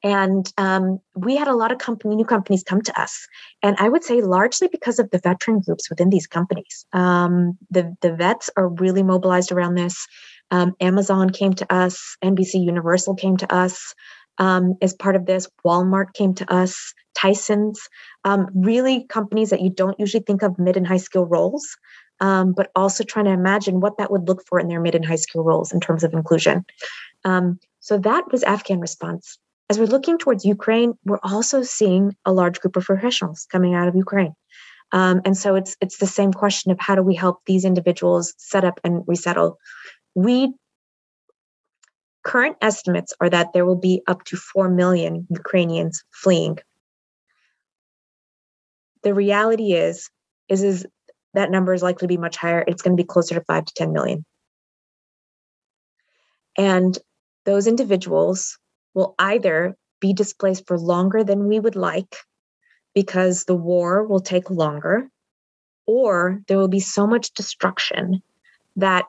And 0.02 0.50
um, 0.56 0.98
we 1.14 1.36
had 1.36 1.48
a 1.48 1.54
lot 1.54 1.72
of 1.72 1.78
company, 1.78 2.16
new 2.16 2.24
companies 2.24 2.62
come 2.62 2.80
to 2.82 3.00
us, 3.00 3.26
and 3.62 3.76
I 3.78 3.88
would 3.88 4.04
say 4.04 4.22
largely 4.22 4.68
because 4.68 4.98
of 4.98 5.10
the 5.10 5.18
veteran 5.18 5.60
groups 5.60 5.90
within 5.90 6.08
these 6.08 6.26
companies. 6.26 6.86
Um, 6.92 7.58
the 7.70 7.94
the 8.00 8.14
vets 8.14 8.48
are 8.56 8.68
really 8.68 9.02
mobilized 9.02 9.52
around 9.52 9.74
this. 9.74 10.06
Um, 10.50 10.74
Amazon 10.80 11.30
came 11.30 11.52
to 11.54 11.72
us, 11.72 12.16
NBC 12.24 12.64
Universal 12.64 13.14
came 13.16 13.36
to 13.38 13.54
us 13.54 13.94
um, 14.38 14.74
as 14.82 14.94
part 14.94 15.16
of 15.16 15.26
this. 15.26 15.48
Walmart 15.64 16.12
came 16.14 16.34
to 16.34 16.52
us, 16.52 16.94
Tyson's, 17.14 17.88
um, 18.24 18.48
really 18.54 19.06
companies 19.08 19.50
that 19.50 19.60
you 19.60 19.70
don't 19.70 20.00
usually 20.00 20.22
think 20.22 20.42
of 20.42 20.58
mid 20.58 20.76
and 20.76 20.86
high 20.86 20.96
skill 20.96 21.26
roles, 21.26 21.76
um, 22.20 22.52
but 22.52 22.70
also 22.74 23.04
trying 23.04 23.26
to 23.26 23.32
imagine 23.32 23.80
what 23.80 23.98
that 23.98 24.10
would 24.10 24.26
look 24.26 24.42
for 24.48 24.58
in 24.58 24.68
their 24.68 24.80
mid 24.80 24.94
and 24.94 25.04
high 25.04 25.16
skill 25.16 25.44
roles 25.44 25.72
in 25.72 25.80
terms 25.80 26.02
of 26.02 26.12
inclusion. 26.12 26.64
Um, 27.24 27.58
so 27.80 27.98
that 27.98 28.32
was 28.32 28.42
Afghan 28.42 28.80
response. 28.80 29.38
As 29.68 29.78
we're 29.78 29.86
looking 29.86 30.18
towards 30.18 30.44
Ukraine, 30.44 30.94
we're 31.04 31.20
also 31.22 31.62
seeing 31.62 32.16
a 32.24 32.32
large 32.32 32.60
group 32.60 32.76
of 32.76 32.84
professionals 32.84 33.46
coming 33.52 33.74
out 33.74 33.88
of 33.88 33.94
Ukraine. 33.94 34.34
Um, 34.92 35.20
and 35.24 35.36
so 35.36 35.54
it's 35.54 35.76
it's 35.80 35.98
the 35.98 36.06
same 36.06 36.32
question 36.32 36.72
of 36.72 36.78
how 36.80 36.96
do 36.96 37.02
we 37.02 37.14
help 37.14 37.38
these 37.46 37.64
individuals 37.64 38.34
set 38.38 38.64
up 38.64 38.80
and 38.82 39.04
resettle 39.06 39.58
we 40.14 40.52
current 42.22 42.56
estimates 42.60 43.14
are 43.20 43.30
that 43.30 43.52
there 43.52 43.64
will 43.64 43.76
be 43.76 44.02
up 44.06 44.24
to 44.24 44.36
4 44.36 44.68
million 44.68 45.26
Ukrainians 45.30 46.04
fleeing. 46.10 46.58
The 49.02 49.14
reality 49.14 49.72
is, 49.72 50.10
is, 50.48 50.62
is 50.62 50.86
that 51.34 51.50
number 51.50 51.72
is 51.72 51.82
likely 51.82 52.06
to 52.06 52.14
be 52.14 52.18
much 52.18 52.36
higher. 52.36 52.62
It's 52.66 52.82
going 52.82 52.96
to 52.96 53.02
be 53.02 53.06
closer 53.06 53.34
to 53.36 53.44
5 53.44 53.64
to 53.64 53.74
10 53.74 53.92
million. 53.92 54.24
And 56.58 56.98
those 57.46 57.66
individuals 57.66 58.58
will 58.92 59.14
either 59.18 59.76
be 60.00 60.12
displaced 60.12 60.66
for 60.66 60.78
longer 60.78 61.24
than 61.24 61.46
we 61.46 61.58
would 61.58 61.76
like 61.76 62.16
because 62.94 63.44
the 63.44 63.54
war 63.54 64.04
will 64.04 64.20
take 64.20 64.50
longer, 64.50 65.08
or 65.86 66.42
there 66.48 66.58
will 66.58 66.68
be 66.68 66.80
so 66.80 67.06
much 67.06 67.32
destruction 67.32 68.22
that 68.76 69.06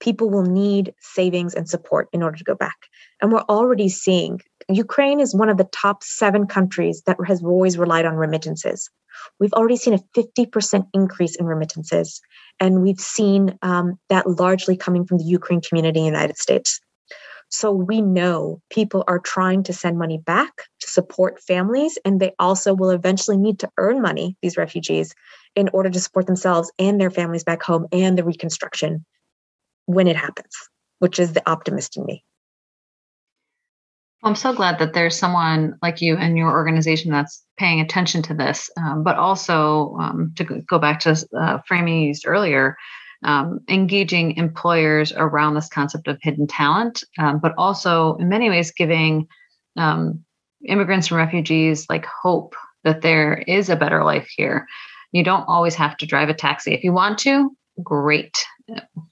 people 0.00 0.30
will 0.30 0.44
need 0.44 0.94
savings 1.00 1.54
and 1.54 1.68
support 1.68 2.08
in 2.12 2.22
order 2.22 2.36
to 2.36 2.44
go 2.44 2.54
back. 2.54 2.76
And 3.20 3.32
we're 3.32 3.40
already 3.40 3.88
seeing 3.88 4.40
Ukraine 4.68 5.20
is 5.20 5.34
one 5.34 5.48
of 5.48 5.56
the 5.56 5.68
top 5.72 6.02
seven 6.02 6.46
countries 6.46 7.02
that 7.06 7.16
has 7.26 7.42
always 7.42 7.78
relied 7.78 8.04
on 8.04 8.16
remittances. 8.16 8.90
We've 9.38 9.52
already 9.52 9.76
seen 9.76 9.94
a 9.94 10.20
50% 10.20 10.88
increase 10.92 11.36
in 11.36 11.46
remittances. 11.46 12.20
And 12.60 12.82
we've 12.82 13.00
seen 13.00 13.58
um, 13.62 13.98
that 14.08 14.28
largely 14.28 14.76
coming 14.76 15.06
from 15.06 15.18
the 15.18 15.24
Ukraine 15.24 15.60
community 15.60 16.00
in 16.00 16.04
the 16.04 16.10
United 16.10 16.36
States. 16.36 16.80
So 17.48 17.70
we 17.70 18.02
know 18.02 18.60
people 18.70 19.04
are 19.06 19.20
trying 19.20 19.62
to 19.64 19.72
send 19.72 19.98
money 19.98 20.18
back 20.18 20.52
to 20.80 20.90
support 20.90 21.40
families, 21.40 21.96
and 22.04 22.18
they 22.18 22.32
also 22.40 22.74
will 22.74 22.90
eventually 22.90 23.36
need 23.36 23.60
to 23.60 23.70
earn 23.78 24.02
money, 24.02 24.36
these 24.42 24.56
refugees, 24.56 25.14
in 25.54 25.70
order 25.72 25.88
to 25.88 26.00
support 26.00 26.26
themselves 26.26 26.72
and 26.78 27.00
their 27.00 27.10
families 27.10 27.44
back 27.44 27.62
home 27.62 27.86
and 27.92 28.18
the 28.18 28.24
reconstruction 28.24 29.04
when 29.86 30.06
it 30.06 30.16
happens, 30.16 30.54
which 30.98 31.18
is 31.18 31.32
the 31.32 31.48
optimist 31.48 31.96
in 31.96 32.04
me. 32.04 32.24
I'm 34.22 34.34
so 34.34 34.52
glad 34.52 34.78
that 34.80 34.92
there's 34.92 35.16
someone 35.16 35.78
like 35.82 36.00
you 36.00 36.16
and 36.16 36.36
your 36.36 36.50
organization 36.50 37.12
that's 37.12 37.44
paying 37.58 37.80
attention 37.80 38.22
to 38.22 38.34
this, 38.34 38.70
um, 38.76 39.04
but 39.04 39.16
also 39.16 39.96
um, 40.00 40.32
to 40.36 40.44
go 40.44 40.78
back 40.78 41.00
to 41.00 41.26
uh, 41.38 41.58
framing 41.66 42.00
you 42.00 42.08
used 42.08 42.26
earlier, 42.26 42.76
um, 43.24 43.60
engaging 43.68 44.36
employers 44.36 45.12
around 45.12 45.54
this 45.54 45.68
concept 45.68 46.08
of 46.08 46.18
hidden 46.22 46.46
talent, 46.46 47.04
um, 47.18 47.38
but 47.38 47.54
also 47.56 48.16
in 48.16 48.28
many 48.28 48.50
ways 48.50 48.72
giving 48.72 49.28
um, 49.76 50.24
immigrants 50.66 51.10
and 51.10 51.18
refugees 51.18 51.86
like 51.88 52.06
hope 52.06 52.56
that 52.84 53.02
there 53.02 53.36
is 53.46 53.68
a 53.68 53.76
better 53.76 54.02
life 54.02 54.28
here. 54.36 54.66
You 55.12 55.22
don't 55.22 55.44
always 55.46 55.74
have 55.76 55.96
to 55.98 56.06
drive 56.06 56.30
a 56.30 56.34
taxi. 56.34 56.74
If 56.74 56.82
you 56.82 56.92
want 56.92 57.18
to, 57.20 57.54
great 57.82 58.44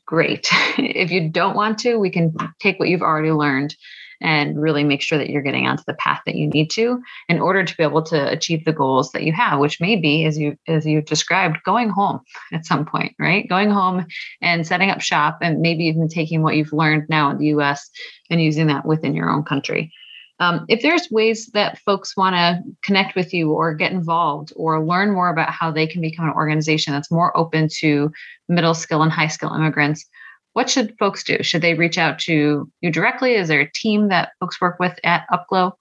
great. 0.06 0.48
if 0.78 1.10
you 1.10 1.28
don't 1.28 1.56
want 1.56 1.78
to, 1.80 1.96
we 1.96 2.10
can 2.10 2.34
take 2.60 2.78
what 2.78 2.88
you've 2.88 3.02
already 3.02 3.32
learned 3.32 3.74
and 4.20 4.60
really 4.60 4.84
make 4.84 5.02
sure 5.02 5.18
that 5.18 5.28
you're 5.28 5.42
getting 5.42 5.66
onto 5.66 5.82
the 5.86 5.94
path 5.94 6.22
that 6.26 6.34
you 6.34 6.48
need 6.48 6.70
to 6.70 7.00
in 7.28 7.40
order 7.40 7.64
to 7.64 7.76
be 7.76 7.82
able 7.82 8.02
to 8.02 8.30
achieve 8.30 8.64
the 8.64 8.72
goals 8.72 9.10
that 9.12 9.24
you 9.24 9.32
have 9.32 9.58
which 9.58 9.80
may 9.80 9.96
be 9.96 10.24
as 10.24 10.38
you 10.38 10.56
as 10.68 10.86
you 10.86 11.02
described 11.02 11.58
going 11.64 11.88
home 11.88 12.20
at 12.52 12.64
some 12.64 12.84
point 12.84 13.14
right 13.18 13.48
going 13.48 13.70
home 13.70 14.06
and 14.40 14.66
setting 14.66 14.90
up 14.90 15.00
shop 15.00 15.38
and 15.42 15.60
maybe 15.60 15.84
even 15.84 16.08
taking 16.08 16.42
what 16.42 16.56
you've 16.56 16.72
learned 16.72 17.04
now 17.08 17.30
in 17.30 17.38
the 17.38 17.46
us 17.46 17.90
and 18.30 18.42
using 18.42 18.68
that 18.68 18.86
within 18.86 19.14
your 19.14 19.30
own 19.30 19.42
country 19.42 19.92
um, 20.40 20.64
if 20.68 20.82
there's 20.82 21.10
ways 21.10 21.46
that 21.54 21.78
folks 21.78 22.16
want 22.16 22.34
to 22.34 22.60
connect 22.82 23.14
with 23.14 23.32
you 23.32 23.52
or 23.52 23.74
get 23.74 23.92
involved 23.92 24.52
or 24.56 24.84
learn 24.84 25.12
more 25.12 25.28
about 25.28 25.50
how 25.50 25.70
they 25.70 25.86
can 25.86 26.00
become 26.00 26.26
an 26.26 26.34
organization 26.34 26.92
that's 26.92 27.10
more 27.10 27.36
open 27.36 27.68
to 27.78 28.10
middle 28.48 28.74
skill 28.74 29.02
and 29.02 29.12
high 29.12 29.28
skill 29.28 29.54
immigrants, 29.54 30.06
what 30.54 30.68
should 30.68 30.96
folks 30.98 31.22
do? 31.22 31.42
Should 31.42 31.62
they 31.62 31.74
reach 31.74 31.98
out 31.98 32.18
to 32.20 32.70
you 32.80 32.90
directly? 32.90 33.34
Is 33.34 33.48
there 33.48 33.60
a 33.60 33.70
team 33.72 34.08
that 34.08 34.30
folks 34.40 34.60
work 34.60 34.78
with 34.80 34.98
at 35.04 35.24
UpGlo? 35.32 35.72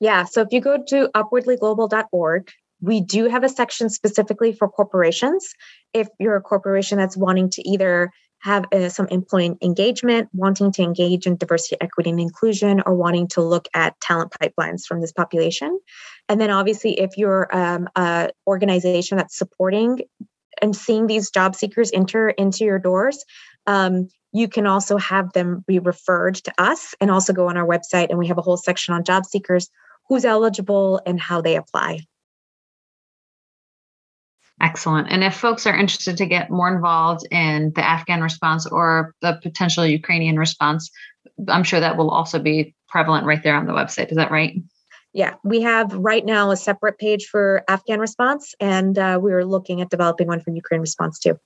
Yeah, 0.00 0.24
so 0.24 0.42
if 0.42 0.48
you 0.50 0.60
go 0.60 0.82
to 0.88 1.08
upwardlyglobal.org, 1.14 2.50
we 2.80 3.00
do 3.00 3.28
have 3.28 3.42
a 3.42 3.48
section 3.48 3.88
specifically 3.88 4.52
for 4.52 4.68
corporations. 4.68 5.54
If 5.94 6.08
you're 6.20 6.36
a 6.36 6.42
corporation 6.42 6.98
that's 6.98 7.16
wanting 7.16 7.50
to 7.50 7.68
either 7.68 8.10
have 8.40 8.64
uh, 8.72 8.88
some 8.88 9.06
employee 9.08 9.56
engagement, 9.62 10.28
wanting 10.32 10.70
to 10.72 10.82
engage 10.82 11.26
in 11.26 11.36
diversity, 11.36 11.76
equity, 11.80 12.10
and 12.10 12.20
inclusion, 12.20 12.82
or 12.86 12.94
wanting 12.94 13.28
to 13.28 13.40
look 13.40 13.66
at 13.74 13.98
talent 14.00 14.32
pipelines 14.40 14.84
from 14.86 15.00
this 15.00 15.12
population. 15.12 15.78
And 16.28 16.40
then, 16.40 16.50
obviously, 16.50 16.98
if 17.00 17.16
you're 17.16 17.48
um, 17.56 17.88
an 17.96 18.30
organization 18.46 19.18
that's 19.18 19.36
supporting 19.36 20.00
and 20.62 20.74
seeing 20.74 21.06
these 21.06 21.30
job 21.30 21.54
seekers 21.54 21.90
enter 21.92 22.30
into 22.30 22.64
your 22.64 22.78
doors, 22.78 23.24
um, 23.66 24.08
you 24.32 24.48
can 24.48 24.66
also 24.66 24.96
have 24.98 25.32
them 25.32 25.64
be 25.66 25.78
referred 25.78 26.34
to 26.36 26.52
us 26.58 26.94
and 27.00 27.10
also 27.10 27.32
go 27.32 27.48
on 27.48 27.56
our 27.56 27.66
website. 27.66 28.10
And 28.10 28.18
we 28.18 28.26
have 28.28 28.38
a 28.38 28.42
whole 28.42 28.56
section 28.56 28.94
on 28.94 29.04
job 29.04 29.24
seekers, 29.24 29.70
who's 30.08 30.24
eligible, 30.24 31.00
and 31.06 31.20
how 31.20 31.40
they 31.40 31.56
apply. 31.56 32.00
Excellent. 34.60 35.08
And 35.10 35.22
if 35.22 35.34
folks 35.34 35.66
are 35.66 35.76
interested 35.76 36.16
to 36.16 36.26
get 36.26 36.50
more 36.50 36.74
involved 36.74 37.26
in 37.30 37.72
the 37.74 37.84
Afghan 37.84 38.22
response 38.22 38.66
or 38.66 39.14
the 39.20 39.38
potential 39.42 39.86
Ukrainian 39.86 40.38
response, 40.38 40.90
I'm 41.48 41.64
sure 41.64 41.80
that 41.80 41.98
will 41.98 42.10
also 42.10 42.38
be 42.38 42.74
prevalent 42.88 43.26
right 43.26 43.42
there 43.42 43.56
on 43.56 43.66
the 43.66 43.74
website. 43.74 44.10
Is 44.10 44.16
that 44.16 44.30
right? 44.30 44.54
Yeah, 45.12 45.34
we 45.44 45.62
have 45.62 45.92
right 45.94 46.24
now 46.24 46.50
a 46.50 46.56
separate 46.56 46.98
page 46.98 47.26
for 47.26 47.64
Afghan 47.68 48.00
response, 48.00 48.54
and 48.60 48.98
uh, 48.98 49.18
we 49.22 49.32
are 49.32 49.44
looking 49.44 49.80
at 49.80 49.90
developing 49.90 50.26
one 50.26 50.40
for 50.40 50.50
Ukraine 50.50 50.80
response 50.80 51.18
too. 51.18 51.38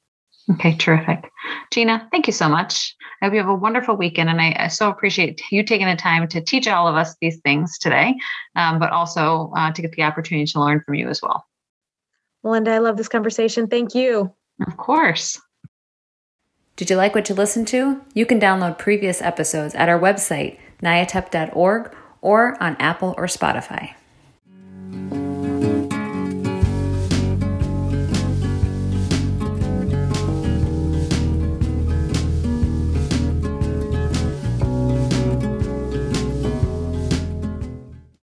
Okay, 0.53 0.75
terrific. 0.77 1.31
Jina, 1.73 2.09
thank 2.11 2.27
you 2.27 2.33
so 2.33 2.49
much. 2.49 2.97
I 3.21 3.27
hope 3.27 3.35
you 3.35 3.41
have 3.41 3.49
a 3.49 3.55
wonderful 3.55 3.97
weekend. 3.97 4.29
And 4.29 4.41
I, 4.41 4.57
I 4.59 4.69
so 4.69 4.89
appreciate 4.89 5.41
you 5.53 5.63
taking 5.63 5.87
the 5.87 5.95
time 5.95 6.27
to 6.29 6.41
teach 6.41 6.67
all 6.67 6.89
of 6.89 6.97
us 6.97 7.15
these 7.21 7.39
things 7.41 7.79
today, 7.79 8.15
um, 8.57 8.79
but 8.79 8.91
also 8.91 9.53
uh, 9.57 9.71
to 9.73 9.83
get 9.83 9.93
the 9.93 10.03
opportunity 10.03 10.47
to 10.47 10.61
learn 10.61 10.83
from 10.85 10.95
you 10.95 11.09
as 11.09 11.23
well. 11.23 11.45
Melinda, 12.43 12.73
I 12.73 12.79
love 12.79 12.97
this 12.97 13.09
conversation. 13.09 13.67
Thank 13.67 13.95
you. 13.95 14.33
Of 14.67 14.77
course. 14.77 15.41
Did 16.77 16.91
you 16.91 16.97
like 16.97 17.15
what 17.15 17.29
you 17.29 17.35
listened 17.35 17.69
to? 17.69 18.01
You 18.15 18.25
can 18.25 18.41
download 18.41 18.79
previous 18.79 19.21
episodes 19.21 19.75
at 19.75 19.89
our 19.89 19.99
website, 19.99 20.59
nyatep.org, 20.83 21.95
or 22.23 22.63
on 22.63 22.77
Apple 22.77 23.15
or 23.19 23.27
Spotify. 23.27 23.95